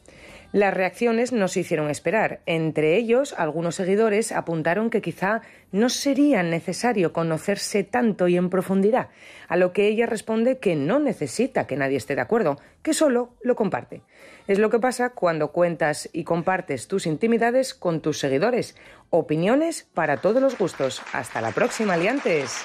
Las 0.52 0.74
reacciones 0.74 1.32
no 1.32 1.48
se 1.48 1.61
hicieron 1.61 1.90
esperar. 1.90 2.40
Entre 2.46 2.96
ellos, 2.96 3.35
algunos 3.37 3.74
seguidores 3.74 4.32
apuntaron 4.32 4.90
que 4.90 5.02
quizá 5.02 5.42
no 5.72 5.88
sería 5.88 6.42
necesario 6.42 7.12
conocerse 7.12 7.85
tanto 7.85 8.28
y 8.28 8.37
en 8.37 8.48
profundidad, 8.48 9.09
a 9.48 9.56
lo 9.56 9.72
que 9.72 9.88
ella 9.88 10.06
responde 10.06 10.59
que 10.59 10.76
no 10.76 10.98
necesita 10.98 11.66
que 11.66 11.76
nadie 11.76 11.96
esté 11.96 12.14
de 12.14 12.22
acuerdo, 12.22 12.59
que 12.82 12.94
solo 12.94 13.35
lo 13.42 13.56
comparte. 13.56 14.02
Es 14.46 14.59
lo 14.59 14.70
que 14.70 14.78
pasa 14.78 15.11
cuando 15.11 15.52
cuentas 15.52 16.09
y 16.12 16.24
compartes 16.24 16.88
tus 16.88 17.06
intimidades 17.06 17.74
con 17.74 18.00
tus 18.00 18.18
seguidores. 18.18 18.76
Opiniones 19.11 19.88
para 19.94 20.18
todos 20.18 20.40
los 20.40 20.56
gustos. 20.56 21.02
Hasta 21.12 21.40
la 21.40 21.50
próxima, 21.50 21.96
liantes. 21.96 22.64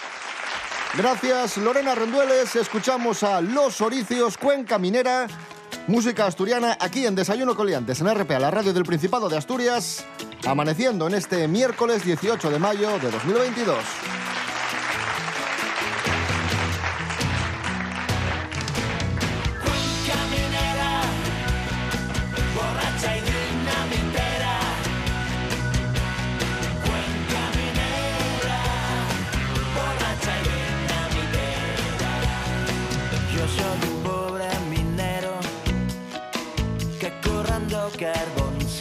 Gracias, 0.97 1.57
Lorena 1.57 1.95
Rendueles. 1.95 2.55
Escuchamos 2.55 3.23
a 3.23 3.41
Los 3.41 3.79
Oricios, 3.81 4.37
Cuenca 4.37 4.77
Minera, 4.77 5.25
música 5.87 6.25
asturiana, 6.25 6.77
aquí 6.79 7.05
en 7.05 7.15
Desayuno 7.15 7.55
Coliantes, 7.55 8.01
en 8.01 8.13
RPA, 8.13 8.39
la 8.39 8.51
radio 8.51 8.73
del 8.73 8.83
Principado 8.83 9.29
de 9.29 9.37
Asturias, 9.37 10.05
amaneciendo 10.45 11.07
en 11.07 11.15
este 11.15 11.47
miércoles 11.47 12.03
18 12.05 12.49
de 12.49 12.59
mayo 12.59 12.99
de 12.99 13.11
2022. 13.11 13.77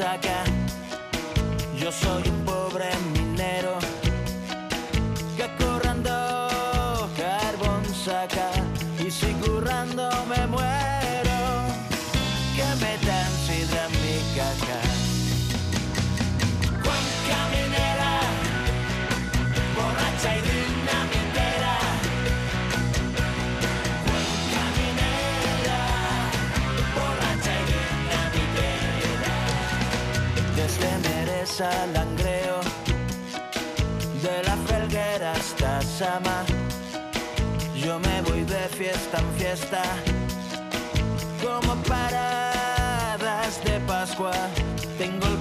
I 0.03 0.17
got 0.17 0.40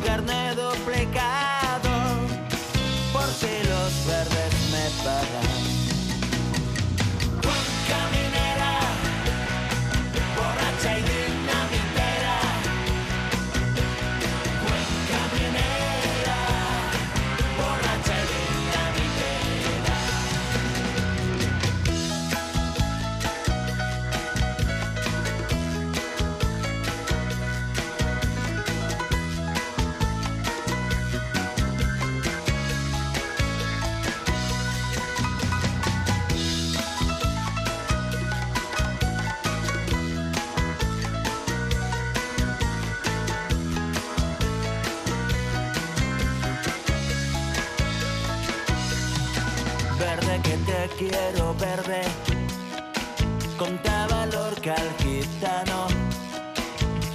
carnet 0.10 0.56
duplicado, 0.56 1.92
por 3.14 3.28
si 3.40 3.54
los 3.70 3.92
verdes 4.08 4.54
me 4.72 5.04
pagan. 5.04 5.59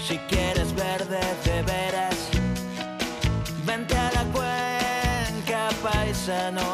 Si 0.07 0.19
quieres 0.29 0.75
verde 0.75 1.19
de 1.47 1.63
veras, 1.63 2.29
vente 3.65 3.97
a 3.97 4.13
la 4.13 4.25
cuenca 4.35 5.71
paisano, 5.83 6.74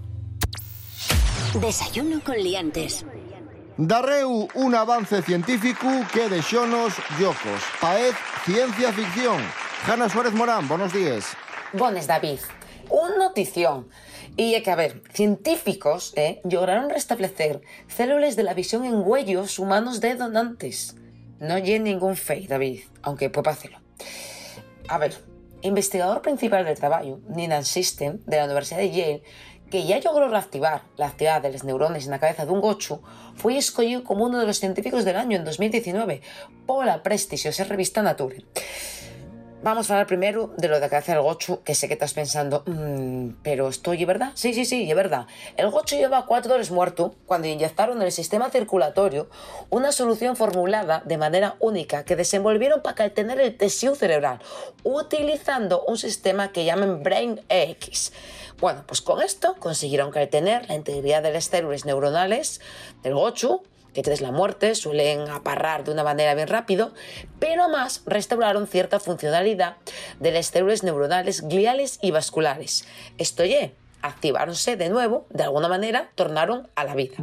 Desayuno 1.59 2.21
con 2.23 2.37
liantes. 2.37 3.05
Darreu 3.77 4.47
un 4.55 4.73
avance 4.73 5.21
científico 5.21 5.87
que 6.13 6.29
deixonos 6.29 6.93
yocos. 7.19 7.61
Paez 7.81 8.15
ciencia 8.45 8.93
ficción. 8.93 9.41
Hanna 9.85 10.07
Suárez 10.07 10.31
Morán, 10.31 10.69
buenos 10.69 10.93
días. 10.93 11.35
Bones, 11.73 12.07
David. 12.07 12.39
Un 12.89 13.19
notición. 13.19 13.89
Y 14.37 14.55
é 14.55 14.61
que, 14.61 14.71
a 14.71 14.75
ver, 14.75 15.03
científicos 15.11 16.13
eh, 16.15 16.39
lograron 16.49 16.89
restablecer 16.89 17.61
células 17.87 18.37
de 18.37 18.43
la 18.43 18.53
visión 18.53 18.85
en 18.85 19.03
huellos 19.03 19.59
humanos 19.59 19.99
de 19.99 20.15
donantes. 20.15 20.95
No 21.39 21.55
hay 21.55 21.79
ningún 21.79 22.15
fake, 22.15 22.47
David, 22.47 22.79
aunque 23.01 23.29
puede 23.29 23.49
hacerlo. 23.49 23.79
A 24.87 24.97
ver, 24.97 25.17
investigador 25.63 26.21
principal 26.21 26.63
del 26.63 26.77
trabajo, 26.77 27.19
Ninan 27.27 27.65
System, 27.65 28.19
de 28.25 28.37
la 28.37 28.45
Universidad 28.45 28.79
de 28.79 28.91
Yale, 28.91 29.23
que 29.71 29.85
ya 29.85 29.99
logró 30.01 30.27
reactivar 30.27 30.83
la 30.97 31.07
actividad 31.07 31.41
de 31.41 31.51
los 31.51 31.63
neurones 31.63 32.05
en 32.05 32.11
la 32.11 32.19
cabeza 32.19 32.45
de 32.45 32.51
un 32.51 32.61
gochu, 32.61 33.01
fue 33.35 33.57
escogido 33.57 34.03
como 34.03 34.25
uno 34.25 34.39
de 34.39 34.45
los 34.45 34.59
científicos 34.59 35.05
del 35.05 35.15
año 35.15 35.37
en 35.37 35.45
2019 35.45 36.21
por 36.67 36.85
la 36.85 37.01
prestigiosa 37.01 37.63
revista 37.63 38.03
Nature. 38.03 38.43
Vamos 39.63 39.91
a 39.91 39.93
hablar 39.93 40.07
primero 40.07 40.51
de 40.57 40.67
lo 40.67 40.79
de 40.79 40.89
cabeza 40.89 41.11
del 41.11 41.21
gochu, 41.21 41.61
que 41.63 41.75
sé 41.75 41.87
que 41.87 41.93
estás 41.93 42.15
pensando, 42.15 42.63
"Mm, 42.65 43.35
pero 43.43 43.69
esto 43.69 43.93
es 43.93 44.07
verdad. 44.07 44.31
Sí, 44.33 44.55
sí, 44.55 44.65
sí, 44.65 44.89
es 44.89 44.95
verdad. 44.95 45.27
El 45.55 45.69
gochu 45.69 45.97
lleva 45.97 46.25
cuatro 46.25 46.55
horas 46.55 46.71
muerto 46.71 47.13
cuando 47.27 47.47
inyectaron 47.47 47.97
en 47.97 48.03
el 48.03 48.11
sistema 48.11 48.49
circulatorio 48.49 49.29
una 49.69 49.91
solución 49.91 50.35
formulada 50.35 51.03
de 51.05 51.19
manera 51.19 51.57
única 51.59 52.03
que 52.05 52.15
desenvolvieron 52.15 52.81
para 52.81 52.95
caltener 52.95 53.39
el 53.39 53.55
tejido 53.55 53.93
cerebral, 53.93 54.39
utilizando 54.83 55.83
un 55.85 55.99
sistema 55.99 56.51
que 56.51 56.65
llaman 56.65 57.03
Brain 57.03 57.41
X. 57.47 58.13
Bueno, 58.59 58.83
pues 58.87 59.01
con 59.01 59.21
esto 59.21 59.55
consiguieron 59.59 60.09
caltener 60.09 60.67
la 60.69 60.75
integridad 60.75 61.21
de 61.21 61.33
las 61.33 61.45
células 61.45 61.85
neuronales 61.85 62.61
del 63.03 63.13
gochu 63.13 63.61
que 63.93 64.01
tras 64.01 64.21
la 64.21 64.31
muerte 64.31 64.75
suelen 64.75 65.29
aparrar 65.29 65.83
de 65.83 65.91
una 65.91 66.03
manera 66.03 66.35
bien 66.35 66.47
rápido, 66.47 66.93
pero 67.39 67.69
más 67.69 68.03
restauraron 68.05 68.67
cierta 68.67 68.99
funcionalidad 68.99 69.77
de 70.19 70.31
las 70.31 70.47
células 70.47 70.83
neuronales 70.83 71.47
gliales 71.47 71.99
y 72.01 72.11
vasculares. 72.11 72.85
Esto 73.17 73.43
ye, 73.45 73.75
activáronse 74.01 74.77
de 74.77 74.89
nuevo, 74.89 75.25
de 75.29 75.43
alguna 75.43 75.67
manera 75.67 76.11
tornaron 76.15 76.69
a 76.75 76.83
la 76.83 76.95
vida. 76.95 77.17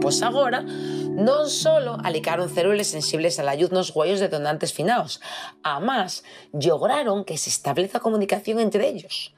Pues 0.00 0.22
agora 0.22 0.62
non 0.62 1.50
solo 1.50 1.98
alicaron 2.00 2.48
células 2.48 2.86
sensibles 2.86 3.36
a 3.36 3.44
la 3.44 3.58
luz 3.58 3.74
nos 3.74 3.90
huellos 3.90 4.22
de 4.22 4.30
donantes 4.30 4.72
finados, 4.72 5.20
además 5.66 6.22
lograron 6.54 7.26
que 7.26 7.36
se 7.36 7.50
establezca 7.50 7.98
comunicación 7.98 8.62
entre 8.62 8.86
ellos. 8.88 9.34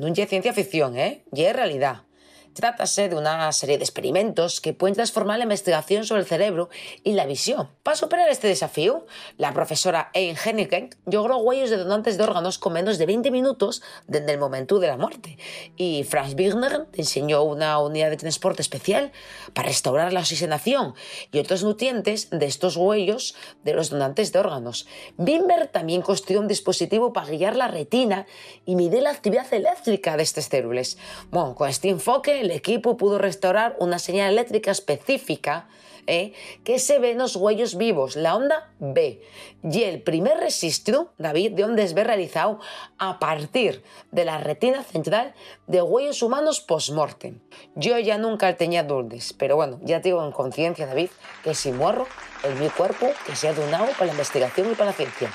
Non 0.00 0.16
é 0.16 0.24
ciencia 0.24 0.56
ficción, 0.56 0.96
eh? 0.96 1.22
Ye 1.30 1.52
realidad. 1.52 2.08
Trátase 2.54 3.08
de 3.08 3.16
una 3.16 3.50
serie 3.52 3.78
de 3.78 3.84
experimentos 3.84 4.60
que 4.60 4.74
pueden 4.74 4.94
transformar 4.94 5.38
la 5.38 5.44
investigación 5.44 6.04
sobre 6.04 6.20
el 6.20 6.26
cerebro 6.26 6.68
y 7.02 7.12
la 7.12 7.24
visión. 7.24 7.70
Para 7.82 7.96
superar 7.96 8.28
este 8.28 8.46
desafío, 8.46 9.06
la 9.38 9.54
profesora 9.54 10.10
Ein 10.12 10.36
Henneken 10.36 10.90
logró 11.06 11.38
huellos 11.38 11.70
de 11.70 11.78
donantes 11.78 12.18
de 12.18 12.24
órganos 12.24 12.58
con 12.58 12.74
menos 12.74 12.98
de 12.98 13.06
20 13.06 13.30
minutos 13.30 13.82
desde 14.06 14.32
el 14.32 14.38
momento 14.38 14.78
de 14.78 14.88
la 14.88 14.98
muerte. 14.98 15.38
Y 15.76 16.04
Franz 16.04 16.34
Wigner 16.34 16.86
diseñó 16.92 17.42
una 17.42 17.78
unidad 17.78 18.10
de 18.10 18.18
transporte 18.18 18.60
especial 18.60 19.12
para 19.54 19.68
restaurar 19.68 20.12
la 20.12 20.20
oxigenación 20.20 20.94
y 21.30 21.38
otros 21.38 21.62
nutrientes 21.62 22.28
de 22.30 22.44
estos 22.44 22.76
huellos 22.76 23.34
de 23.64 23.72
los 23.72 23.88
donantes 23.88 24.30
de 24.30 24.38
órganos. 24.38 24.86
Bimber 25.16 25.68
también 25.68 26.02
construyó 26.02 26.40
un 26.40 26.48
dispositivo 26.48 27.14
para 27.14 27.30
guiar 27.30 27.56
la 27.56 27.68
retina 27.68 28.26
y 28.66 28.76
medir 28.76 29.02
la 29.02 29.10
actividad 29.10 29.52
eléctrica 29.54 30.18
de 30.18 30.22
estas 30.22 30.44
células. 30.44 30.98
Bueno, 31.30 31.54
con 31.54 31.68
este 31.68 31.88
enfoque 31.88 32.41
el 32.42 32.50
equipo 32.50 32.96
pudo 32.96 33.18
restaurar 33.18 33.76
una 33.78 33.98
señal 33.98 34.32
eléctrica 34.32 34.70
específica 34.70 35.68
eh, 36.08 36.32
que 36.64 36.80
se 36.80 36.98
ve 36.98 37.12
en 37.12 37.18
los 37.18 37.36
huellos 37.36 37.76
vivos, 37.76 38.16
la 38.16 38.34
onda 38.34 38.72
B. 38.80 39.22
Y 39.62 39.84
el 39.84 40.02
primer 40.02 40.38
registro, 40.38 41.12
David, 41.16 41.52
de 41.52 41.62
ondas 41.62 41.94
B 41.94 42.02
realizado 42.02 42.58
a 42.98 43.20
partir 43.20 43.84
de 44.10 44.24
la 44.24 44.38
retina 44.38 44.82
central 44.82 45.34
de 45.68 45.80
huellos 45.80 46.22
humanos 46.22 46.60
post-mortem. 46.60 47.38
Yo 47.76 47.96
ya 48.00 48.18
nunca 48.18 48.56
tenía 48.56 48.82
dulces, 48.82 49.32
pero 49.32 49.54
bueno, 49.54 49.78
ya 49.82 50.00
te 50.00 50.08
digo 50.08 50.24
en 50.24 50.32
conciencia, 50.32 50.86
David, 50.86 51.10
que 51.44 51.54
si 51.54 51.70
muero, 51.70 52.08
el 52.42 52.56
mi 52.56 52.68
cuerpo 52.68 53.06
que 53.24 53.36
sea 53.36 53.52
donado 53.52 53.86
para 53.92 54.06
la 54.06 54.12
investigación 54.12 54.72
y 54.72 54.74
para 54.74 54.90
la 54.90 54.96
ciencia. 54.96 55.30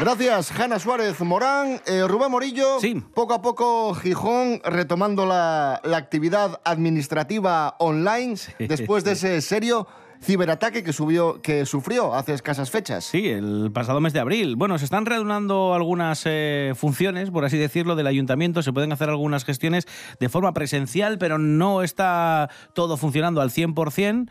Gracias, 0.00 0.58
Hanna 0.58 0.78
Suárez 0.78 1.20
Morán. 1.20 1.82
Eh, 1.86 2.04
Rubén 2.08 2.30
Morillo, 2.30 2.78
poco 3.12 3.34
a 3.34 3.42
poco 3.42 3.92
Gijón 3.94 4.62
retomando 4.64 5.26
la, 5.26 5.78
la 5.84 5.98
actividad 5.98 6.58
administrativa 6.64 7.76
online 7.78 8.36
después 8.58 9.04
de 9.04 9.12
ese 9.12 9.42
serio 9.42 9.86
ciberataque 10.22 10.82
que, 10.82 10.92
subió, 10.92 11.40
que 11.40 11.66
sufrió 11.66 12.14
hace 12.14 12.34
escasas 12.34 12.70
fechas. 12.70 13.04
Sí, 13.04 13.28
el 13.28 13.70
pasado 13.72 14.00
mes 14.00 14.12
de 14.12 14.20
abril. 14.20 14.56
Bueno, 14.56 14.78
se 14.78 14.84
están 14.84 15.06
reanudando 15.06 15.74
algunas 15.74 16.22
eh, 16.26 16.72
funciones, 16.76 17.30
por 17.30 17.44
así 17.44 17.56
decirlo, 17.56 17.96
del 17.96 18.06
ayuntamiento. 18.06 18.62
Se 18.62 18.72
pueden 18.72 18.92
hacer 18.92 19.08
algunas 19.08 19.44
gestiones 19.44 19.86
de 20.18 20.28
forma 20.28 20.52
presencial, 20.52 21.18
pero 21.18 21.38
no 21.38 21.82
está 21.82 22.50
todo 22.74 22.96
funcionando 22.96 23.40
al 23.40 23.50
100%. 23.50 24.28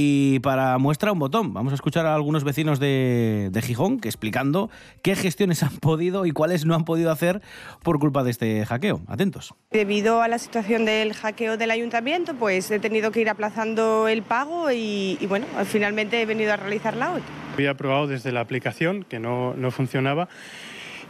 Y 0.00 0.38
para 0.38 0.78
muestra 0.78 1.10
un 1.10 1.18
botón, 1.18 1.52
vamos 1.52 1.72
a 1.72 1.74
escuchar 1.74 2.06
a 2.06 2.14
algunos 2.14 2.44
vecinos 2.44 2.78
de, 2.78 3.48
de 3.50 3.62
Gijón 3.62 3.98
que 3.98 4.06
explicando 4.06 4.70
qué 5.02 5.16
gestiones 5.16 5.64
han 5.64 5.76
podido 5.78 6.24
y 6.24 6.30
cuáles 6.30 6.64
no 6.64 6.76
han 6.76 6.84
podido 6.84 7.10
hacer 7.10 7.42
por 7.82 7.98
culpa 7.98 8.22
de 8.22 8.30
este 8.30 8.64
hackeo. 8.64 9.00
Atentos. 9.08 9.56
Debido 9.72 10.22
a 10.22 10.28
la 10.28 10.38
situación 10.38 10.84
del 10.84 11.14
hackeo 11.14 11.56
del 11.56 11.72
ayuntamiento, 11.72 12.34
pues 12.34 12.70
he 12.70 12.78
tenido 12.78 13.10
que 13.10 13.22
ir 13.22 13.28
aplazando 13.28 14.06
el 14.06 14.22
pago 14.22 14.70
y, 14.70 15.18
y 15.20 15.26
bueno, 15.26 15.46
finalmente 15.64 16.22
he 16.22 16.26
venido 16.26 16.52
a 16.52 16.56
realizarla 16.56 17.14
hoy. 17.14 17.22
Había 17.54 17.74
probado 17.74 18.06
desde 18.06 18.30
la 18.30 18.38
aplicación 18.38 19.02
que 19.02 19.18
no, 19.18 19.54
no 19.54 19.72
funcionaba. 19.72 20.28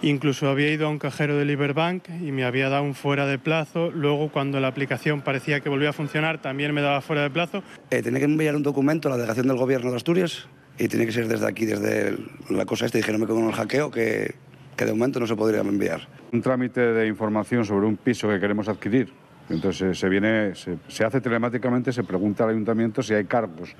Incluso 0.00 0.48
había 0.48 0.70
ido 0.72 0.86
a 0.86 0.90
un 0.90 0.98
cajero 0.98 1.36
de 1.36 1.44
Liberbank 1.44 2.08
y 2.08 2.30
me 2.30 2.44
había 2.44 2.68
dado 2.68 2.84
un 2.84 2.94
fuera 2.94 3.26
de 3.26 3.38
plazo. 3.38 3.90
Luego, 3.90 4.30
cuando 4.30 4.60
la 4.60 4.68
aplicación 4.68 5.22
parecía 5.22 5.58
que 5.60 5.68
volvía 5.68 5.90
a 5.90 5.92
funcionar, 5.92 6.40
también 6.40 6.72
me 6.72 6.80
daba 6.82 7.00
fuera 7.00 7.22
de 7.22 7.30
plazo. 7.30 7.64
Eh, 7.90 8.00
tenía 8.02 8.20
que 8.20 8.26
enviar 8.26 8.54
un 8.54 8.62
documento 8.62 9.08
a 9.08 9.10
la 9.10 9.16
delegación 9.16 9.48
del 9.48 9.56
gobierno 9.56 9.90
de 9.90 9.96
Asturias 9.96 10.46
y 10.78 10.86
tiene 10.86 11.04
que 11.04 11.10
ser 11.12 11.26
desde 11.26 11.48
aquí, 11.48 11.66
desde 11.66 12.08
el- 12.10 12.28
la 12.50 12.64
cosa 12.64 12.86
esta. 12.86 12.96
Dijeronme 12.98 13.26
con 13.26 13.44
el 13.44 13.52
hackeo 13.52 13.90
que, 13.90 14.36
que 14.76 14.84
de 14.84 14.92
momento 14.92 15.18
no 15.18 15.26
se 15.26 15.34
podría 15.34 15.62
enviar. 15.62 16.06
Un 16.30 16.42
trámite 16.42 16.80
de 16.80 17.08
información 17.08 17.64
sobre 17.64 17.86
un 17.86 17.96
piso 17.96 18.28
que 18.28 18.38
queremos 18.38 18.68
adquirir. 18.68 19.12
Entonces 19.50 19.98
se 19.98 20.08
viene, 20.10 20.54
se, 20.54 20.76
se 20.86 21.04
hace 21.04 21.20
telemáticamente, 21.20 21.90
se 21.90 22.04
pregunta 22.04 22.44
al 22.44 22.50
ayuntamiento 22.50 23.02
si 23.02 23.14
hay 23.14 23.24
cargos 23.24 23.74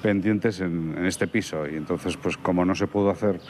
pendientes 0.00 0.60
en, 0.60 0.94
en 0.96 1.04
este 1.04 1.26
piso. 1.26 1.68
Y 1.68 1.74
entonces, 1.76 2.16
pues 2.16 2.36
como 2.38 2.64
no 2.64 2.74
se 2.76 2.86
pudo 2.86 3.10
hacer 3.10 3.40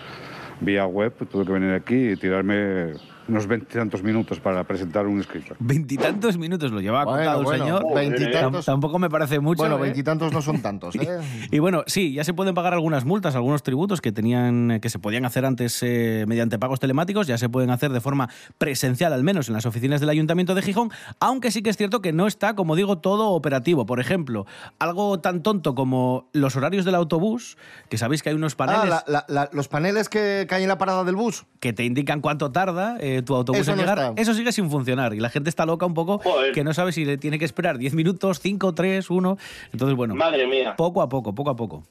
vía 0.61 0.87
web, 0.87 1.13
tuve 1.31 1.45
que 1.45 1.53
venir 1.53 1.73
aquí 1.73 2.11
y 2.11 2.17
tirarme 2.17 2.95
unos 3.29 3.47
veintitantos 3.47 4.03
minutos 4.03 4.41
para 4.41 4.65
presentar 4.65 5.07
un 5.07 5.21
escrito. 5.21 5.55
Veintitantos 5.59 6.39
minutos 6.39 6.73
lo 6.73 6.81
llevaba 6.81 7.05
Bueno, 7.05 7.19
contado 7.19 7.39
el 7.41 7.45
bueno, 7.45 7.65
señor. 7.65 7.95
veintitantos- 7.95 8.65
Tam- 8.65 8.79
Tampoco 8.79 8.99
me 8.99 9.11
parece 9.11 9.39
mucho. 9.41 9.59
Bueno, 9.63 9.77
¿eh? 9.79 9.83
veintitantos 9.83 10.33
no 10.33 10.41
son 10.43 10.61
tantos, 10.63 10.95
¿eh? 11.01 11.21
Y 11.51 11.59
bueno, 11.59 11.83
sí, 11.87 12.13
ya 12.13 12.25
se 12.25 12.33
pueden 12.35 12.55
pagar 12.55 12.73
algunas 12.75 13.05
multas, 13.05 13.35
algunos 13.37 13.63
tributos 13.63 14.01
que 14.01 14.13
tenían 14.13 14.79
que 14.81 14.89
se 14.91 14.99
podían 14.99 15.25
hacer 15.25 15.45
antes 15.45 15.79
eh, 15.83 16.25
mediante 16.27 16.59
pagos 16.59 16.81
telemáticos, 16.81 17.27
ya 17.27 17.39
se 17.39 17.49
pueden 17.49 17.71
hacer 17.71 17.93
de 17.93 18.01
forma 18.01 18.29
presencial, 18.59 19.13
al 19.13 19.25
menos 19.25 19.49
en 19.49 19.55
las 19.55 19.67
oficinas 19.67 20.01
del 20.01 20.09
Ayuntamiento 20.11 20.55
de 20.55 20.63
Gijón, 20.63 20.91
aunque 21.21 21.51
sí 21.51 21.63
que 21.63 21.71
es 21.71 21.77
cierto 21.77 22.01
que 22.01 22.13
no 22.13 22.27
está, 22.27 22.55
como 22.55 22.77
digo, 22.77 22.99
todo 22.99 23.31
operativo. 23.31 23.87
Por 23.87 24.01
ejemplo, 24.01 24.47
algo 24.79 25.21
tan 25.21 25.43
tonto 25.43 25.75
como 25.75 26.29
los 26.33 26.57
horarios 26.57 26.85
del 26.85 26.95
autobús, 26.95 27.57
que 27.89 27.99
sabéis 27.99 28.23
que 28.23 28.31
hay 28.31 28.35
unos 28.37 28.55
paneles 28.55 28.83
Ah, 28.93 29.05
la- 29.07 29.25
la- 29.27 29.27
la- 29.29 29.51
los 29.53 29.69
paneles 29.69 30.09
que 30.09 30.47
caen 30.49 30.63
en 30.63 30.69
la 30.69 30.79
parada 30.79 31.05
del 31.05 31.17
bus. 31.17 31.45
que 31.61 31.73
te 31.73 31.85
indican 31.85 32.21
cuánto 32.21 32.53
tarda 32.53 32.97
eh, 33.01 33.18
tu 33.23 33.35
autobús 33.35 33.61
Eso 33.61 33.73
no 33.77 33.83
llegar, 33.83 33.99
está. 33.99 34.21
eso 34.23 34.35
sigue 34.35 34.53
sin 34.53 34.71
funcionar. 34.71 35.15
Y 35.15 35.21
la 35.21 35.31
gente 35.31 35.51
está 35.51 35.67
loca 35.67 35.87
un 35.87 35.95
poco, 35.95 36.21
que 36.55 36.65
no 36.65 36.73
sabe 36.75 36.93
si 36.93 37.05
le 37.05 37.19
tiene 37.19 37.39
que 37.39 37.45
esperar 37.45 37.79
10 37.79 37.95
minutos, 37.95 38.41
5, 38.41 38.75
3, 38.75 39.11
1. 39.11 39.39
Entonces, 39.73 39.97
bueno, 39.97 40.15
Madre 40.15 40.47
mía. 40.47 40.75
poco 40.77 41.03
a 41.03 41.09
poco, 41.09 41.35
poco 41.35 41.51
a 41.51 41.57
poco. 41.57 41.83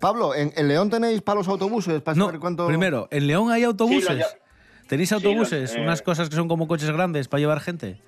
Pablo, 0.00 0.34
¿en, 0.34 0.52
en 0.56 0.68
León 0.68 0.90
tenéis 0.90 1.22
para 1.22 1.38
los 1.38 1.48
autobuses? 1.48 2.02
Para 2.02 2.14
saber 2.16 2.38
cuánto... 2.38 2.66
Primero, 2.66 3.08
¿en 3.10 3.26
León 3.26 3.50
hay 3.50 3.64
autobuses? 3.64 4.06
Sí, 4.08 4.14
lo- 4.18 4.86
¿Tenéis 4.88 5.08
Sí, 5.08 5.14
autobuses? 5.14 5.70
los, 5.70 5.78
eh, 5.78 5.80
Unas 5.82 6.02
cosas 6.02 6.28
que 6.28 6.36
son 6.36 6.46
como 6.48 6.68
coches 6.68 6.90
grandes 6.90 7.26
para 7.28 7.40
llevar 7.40 7.60
gente. 7.60 8.00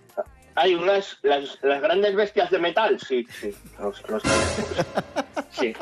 Hay 0.57 0.75
unas, 0.75 1.19
las, 1.23 1.59
las 1.63 1.81
grandes 1.83 2.15
bestias 2.15 2.51
de 2.51 2.59
metal, 2.59 2.99
sí, 3.01 3.27
sí, 3.41 3.51
los, 3.79 4.03
los 4.09 4.23
tenemos. 4.23 4.55
Sí, 5.51 5.73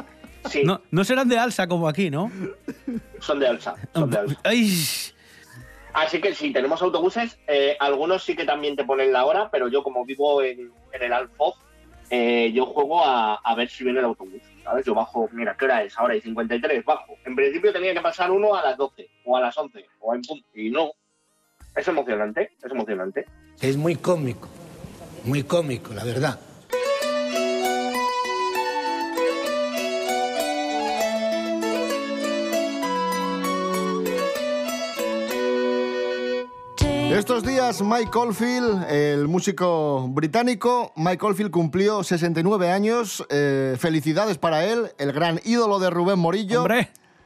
sí, 0.50 0.62
No, 0.64 0.80
no 0.92 1.02
serán 1.04 1.28
de 1.28 1.38
alza 1.38 1.66
como 1.66 1.88
aquí, 1.88 2.10
¿no? 2.10 2.30
son 3.20 3.40
de 3.40 3.48
alza, 3.48 3.74
son 3.94 4.10
de 4.10 4.18
alza. 4.18 4.36
Ay, 4.44 4.76
Así 5.94 6.20
que 6.20 6.34
sí, 6.34 6.52
tenemos 6.52 6.82
autobuses, 6.82 7.38
eh, 7.46 7.76
algunos 7.78 8.24
sí 8.24 8.34
que 8.34 8.44
también 8.44 8.74
te 8.74 8.84
ponen 8.84 9.12
la 9.12 9.24
hora, 9.24 9.48
pero 9.50 9.68
yo 9.68 9.84
como 9.84 10.04
vivo 10.04 10.42
en, 10.42 10.72
el 10.92 11.12
Alfoz, 11.12 11.54
eh, 12.10 12.50
yo 12.52 12.66
juego 12.66 13.04
a, 13.04 13.54
ver 13.56 13.68
si 13.68 13.84
viene 13.84 14.00
el 14.00 14.06
autobús, 14.06 14.42
¿sabes? 14.64 14.84
Yo 14.84 14.92
bajo, 14.92 15.28
mira, 15.32 15.56
¿qué 15.56 15.66
hora 15.66 15.84
es? 15.84 15.96
Ahora 15.96 16.14
hay 16.14 16.20
53, 16.20 16.84
bajo. 16.84 17.14
En 17.24 17.36
principio 17.36 17.72
tenía 17.72 17.94
que 17.94 18.00
pasar 18.00 18.32
uno 18.32 18.56
a 18.56 18.62
las 18.62 18.76
12 18.76 19.08
o 19.24 19.36
a 19.36 19.40
las 19.40 19.56
11 19.56 19.86
o 20.00 20.14
en 20.16 20.22
punto, 20.22 20.48
y 20.52 20.68
no. 20.68 20.90
Es 21.76 21.86
emocionante, 21.86 22.50
es 22.62 22.72
emocionante. 22.72 23.26
Es 23.60 23.76
muy 23.76 23.94
cómico, 23.94 24.48
muy 25.22 25.44
cómico, 25.44 25.94
la 25.94 26.02
verdad. 26.02 26.40
Estos 37.14 37.44
días 37.44 37.80
Mike 37.80 38.18
Oldfield, 38.18 38.90
el 38.90 39.28
músico 39.28 40.08
británico, 40.08 40.92
Mike 40.96 41.24
Oldfield 41.24 41.52
cumplió 41.52 42.02
69 42.02 42.72
años. 42.72 43.24
Eh, 43.30 43.76
felicidades 43.78 44.36
para 44.36 44.64
él, 44.64 44.90
el 44.98 45.12
gran 45.12 45.40
ídolo 45.44 45.78
de 45.78 45.90
Rubén 45.90 46.18
Morillo, 46.18 46.66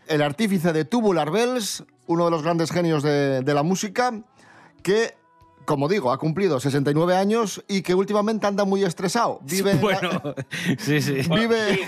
el 0.06 0.20
artífice 0.20 0.74
de 0.74 0.84
Tubular 0.84 1.30
Bells, 1.30 1.84
uno 2.06 2.26
de 2.26 2.30
los 2.30 2.42
grandes 2.42 2.70
genios 2.70 3.02
de, 3.02 3.40
de 3.40 3.54
la 3.54 3.62
música, 3.62 4.12
que, 4.82 5.14
como 5.68 5.86
digo, 5.86 6.10
ha 6.10 6.16
cumplido 6.16 6.58
69 6.58 7.14
años 7.14 7.62
y 7.68 7.82
que 7.82 7.94
últimamente 7.94 8.46
anda 8.46 8.64
muy 8.64 8.84
estresado. 8.84 9.38
Vive, 9.42 9.74
la- 9.74 9.80
bueno, 9.82 10.34
sí, 10.78 11.02
sí. 11.02 11.12
vive, 11.28 11.86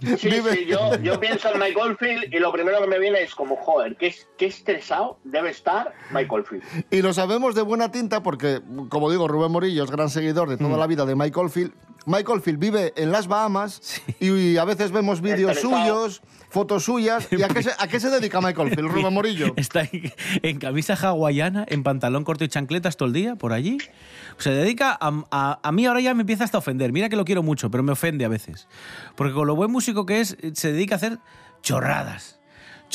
Sí, 0.00 0.16
sí, 0.18 0.64
yo, 0.66 0.96
yo 1.02 1.20
pienso 1.20 1.52
en 1.52 1.60
Mike 1.60 1.78
Oldfield 1.78 2.32
y 2.34 2.38
lo 2.38 2.50
primero 2.52 2.80
que 2.80 2.86
me 2.86 2.98
viene 2.98 3.20
es 3.22 3.34
como, 3.34 3.56
joder, 3.56 3.96
qué, 3.96 4.14
qué 4.38 4.46
estresado 4.46 5.18
debe 5.22 5.50
estar 5.50 5.92
Mike 6.12 6.28
Oldfield. 6.30 6.64
Y 6.90 7.02
lo 7.02 7.12
sabemos 7.12 7.54
de 7.54 7.60
buena 7.60 7.90
tinta 7.90 8.22
porque, 8.22 8.62
como 8.88 9.10
digo, 9.10 9.28
Rubén 9.28 9.52
Morillo 9.52 9.84
es 9.84 9.90
gran 9.90 10.08
seguidor 10.08 10.48
de 10.48 10.56
toda 10.56 10.78
la 10.78 10.86
vida 10.86 11.04
de 11.04 11.14
Mike 11.14 11.38
Oldfield. 11.38 11.72
Mike 12.06 12.30
Oldfield 12.30 12.58
vive 12.58 12.92
en 12.96 13.12
las 13.12 13.26
Bahamas 13.26 14.00
y 14.20 14.56
a 14.56 14.64
veces 14.64 14.92
vemos 14.92 15.20
vídeos 15.20 15.58
suyos, 15.58 16.22
fotos 16.48 16.84
suyas. 16.84 17.26
¿Y 17.30 17.42
a 17.42 17.48
qué, 17.48 17.62
se, 17.62 17.70
a 17.76 17.88
qué 17.88 17.98
se 18.00 18.08
dedica 18.10 18.40
Mike 18.40 18.60
Oldfield, 18.60 18.88
Rubén 18.90 19.12
Morillo? 19.12 19.52
Está 19.56 19.82
en, 19.82 20.12
en 20.42 20.58
camisa 20.58 20.94
hawaiana, 20.94 21.66
en 21.68 21.82
pantalón 21.82 22.24
corto 22.24 22.44
y 22.44 22.48
chancletas 22.48 22.96
todo 22.96 23.08
el 23.08 23.12
día, 23.12 23.34
por 23.36 23.52
allí. 23.52 23.78
Se 24.38 24.50
dedica 24.50 24.96
a, 25.00 25.24
a- 25.30 25.60
a 25.62 25.72
mí 25.72 25.84
ahora 25.86 26.00
ya 26.00 26.14
me 26.14 26.20
empieza 26.22 26.44
hasta 26.44 26.58
a 26.58 26.60
ofender. 26.60 26.92
Mira 26.92 27.08
que 27.08 27.16
lo 27.16 27.24
quiero 27.24 27.42
mucho, 27.42 27.70
pero 27.70 27.82
me 27.82 27.92
ofende 27.92 28.24
a 28.24 28.28
veces. 28.28 28.68
Porque 29.16 29.34
con 29.34 29.46
lo 29.46 29.56
buen 29.56 29.70
músico 29.70 30.06
que 30.06 30.20
es, 30.20 30.36
se 30.54 30.72
dedica 30.72 30.94
a 30.94 30.98
hacer 30.98 31.18
chorradas. 31.62 32.35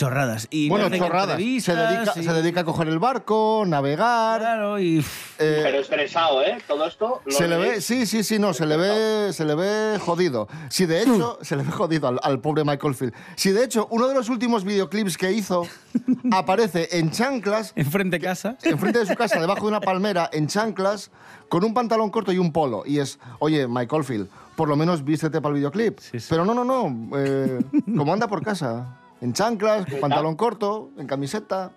Chorradas. 0.02 0.48
Y 0.50 0.68
bueno, 0.68 0.90
chorradas. 0.90 1.38
Se 1.38 1.76
dedica, 1.76 2.14
y- 2.16 2.24
se 2.24 2.34
dedica 2.34 2.62
a 2.62 2.64
coger 2.64 2.88
el 2.88 2.98
barco, 2.98 3.64
navegar. 3.68 4.40
Claro, 4.42 4.80
y. 4.80 5.06
Pero 5.38 5.80
estresado, 5.80 6.42
¿eh? 6.44 6.58
Todo 6.68 6.88
esto. 6.88 7.22
no 7.24 7.32
se 7.32 7.48
le 7.48 7.58
ve, 7.58 7.82
sí, 7.82 8.08
sí, 8.08 8.24
sí, 8.24 8.40
no, 8.40 8.52
se 8.56 8.66
le 8.66 8.78
ve, 8.78 9.32
se 9.32 9.46
le 9.46 9.54
ve 9.54 10.00
jodido. 10.00 10.48
Si 10.70 10.88
de 10.88 11.04
hecho, 11.04 11.38
se 11.44 11.56
le 11.56 11.62
ve 11.62 11.72
jodido 11.72 12.08
al, 12.08 12.20
al 12.24 12.40
pobre 12.40 12.64
Michael 12.64 12.96
Field. 12.96 13.14
Si 13.36 13.52
de 13.52 13.64
hecho, 13.64 13.88
uno 13.92 14.08
de 14.08 14.16
los 14.16 14.28
últimos 14.30 14.64
videoclips 14.64 15.18
que 15.20 15.32
hizo 15.34 15.68
aparece 16.32 16.90
en 16.98 17.12
chanclas. 17.12 17.72
Enfrente 17.76 18.18
de 18.18 18.26
casa. 18.26 18.58
Enfrente 18.64 18.98
de 18.98 19.06
su 19.06 19.14
casa, 19.14 19.40
debajo 19.40 19.62
de 19.62 19.68
una 19.68 19.82
palmera, 19.82 20.32
en 20.34 20.48
chanclas, 20.48 21.12
con 21.48 21.64
un 21.64 21.76
pantalón 21.76 22.10
corto 22.10 22.32
y 22.32 22.40
un 22.40 22.52
polo. 22.52 22.82
Y 22.88 22.98
es, 22.98 23.20
oye, 23.38 23.68
Michael 23.68 24.04
Field, 24.04 24.30
por 24.56 24.68
lo 24.68 24.76
menos 24.76 25.04
vístete 25.06 25.42
para 25.42 25.52
el 25.54 25.58
videoclip. 25.58 26.00
Pero 26.28 26.44
no, 26.44 26.56
no, 26.56 26.64
no. 26.64 27.18
eh, 27.20 27.60
como 27.96 28.12
anda 28.14 28.28
por 28.28 28.44
casa. 28.44 28.98
En 29.22 29.34
chanclas, 29.34 29.86
con 29.86 30.00
pantalón 30.00 30.36
corto, 30.36 30.92
en 30.98 31.08
camiseta. 31.08 31.72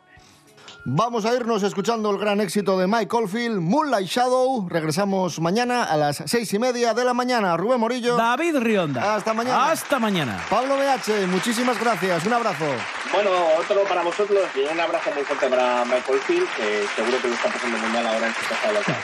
Vamos 0.86 1.24
a 1.24 1.34
irnos 1.34 1.62
escuchando 1.62 2.10
el 2.10 2.18
gran 2.18 2.40
éxito 2.42 2.78
de 2.78 2.86
Mike 2.86 3.16
Oldfield, 3.16 3.58
Moonlight 3.58 4.06
Shadow. 4.06 4.68
Regresamos 4.68 5.40
mañana 5.40 5.84
a 5.84 5.96
las 5.96 6.22
seis 6.26 6.52
y 6.52 6.58
media 6.58 6.92
de 6.92 7.04
la 7.04 7.14
mañana. 7.14 7.56
Rubén 7.56 7.80
Morillo. 7.80 8.16
David 8.16 8.56
Rionda. 8.58 9.14
Hasta 9.14 9.32
mañana. 9.32 9.70
Hasta 9.70 9.98
mañana. 9.98 10.44
Pablo 10.50 10.76
BH, 10.76 11.26
muchísimas 11.28 11.80
gracias. 11.80 12.26
Un 12.26 12.34
abrazo. 12.34 12.66
Bueno, 13.12 13.30
otro 13.58 13.82
para 13.84 14.02
vosotros 14.02 14.40
y 14.54 14.70
un 14.70 14.78
abrazo 14.78 15.10
muy 15.14 15.22
fuerte 15.24 15.48
para 15.48 15.84
Michael 15.86 16.18
Field, 16.20 16.48
que 16.56 16.84
seguro 16.96 17.16
que 17.22 17.28
lo 17.28 17.34
está 17.34 17.48
pasando 17.50 17.78
muy 17.78 17.88
mal 17.90 18.06
ahora 18.06 18.26
en 18.26 18.34
su 18.34 18.40
casa 18.48 18.68
de 18.68 18.74
la 18.74 18.80
casa. 18.80 18.98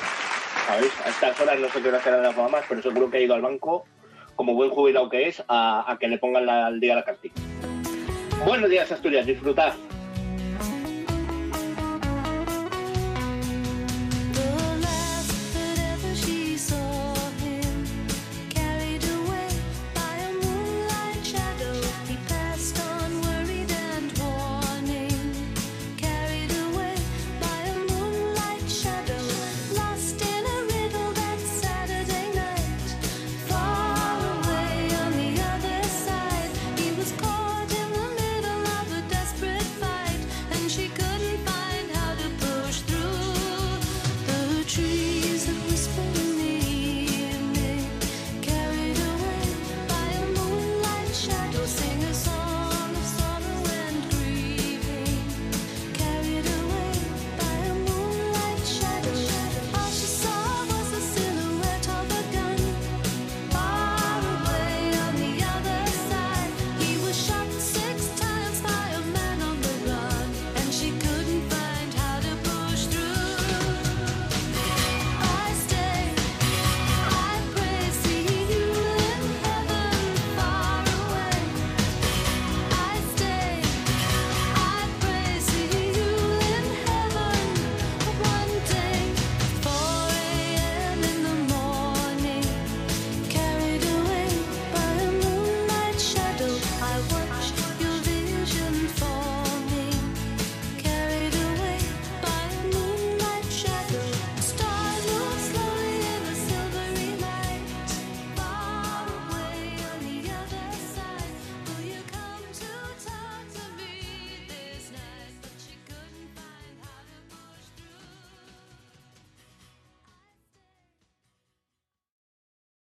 ¿Sabéis? 0.66 0.92
A 1.04 1.08
estas 1.08 1.40
horas 1.40 1.58
no 1.60 1.68
sé 1.70 1.80
qué 1.82 1.88
hora 1.88 2.02
serán 2.02 2.22
las 2.22 2.36
mamás, 2.36 2.64
pero 2.68 2.82
seguro 2.82 3.10
que 3.10 3.16
ha 3.16 3.20
ido 3.20 3.34
al 3.34 3.40
banco, 3.42 3.84
como 4.36 4.52
buen 4.54 4.68
jubilado 4.70 5.08
que 5.08 5.28
es, 5.28 5.42
a, 5.48 5.90
a 5.90 5.98
que 5.98 6.08
le 6.08 6.18
pongan 6.18 6.44
la- 6.44 6.66
al 6.66 6.78
día 6.78 6.94
la 6.94 7.04
cartilla. 7.04 7.34
Buenos 8.44 8.70
días, 8.70 8.90
Asturias. 8.90 9.26
Disfrutad. 9.26 9.74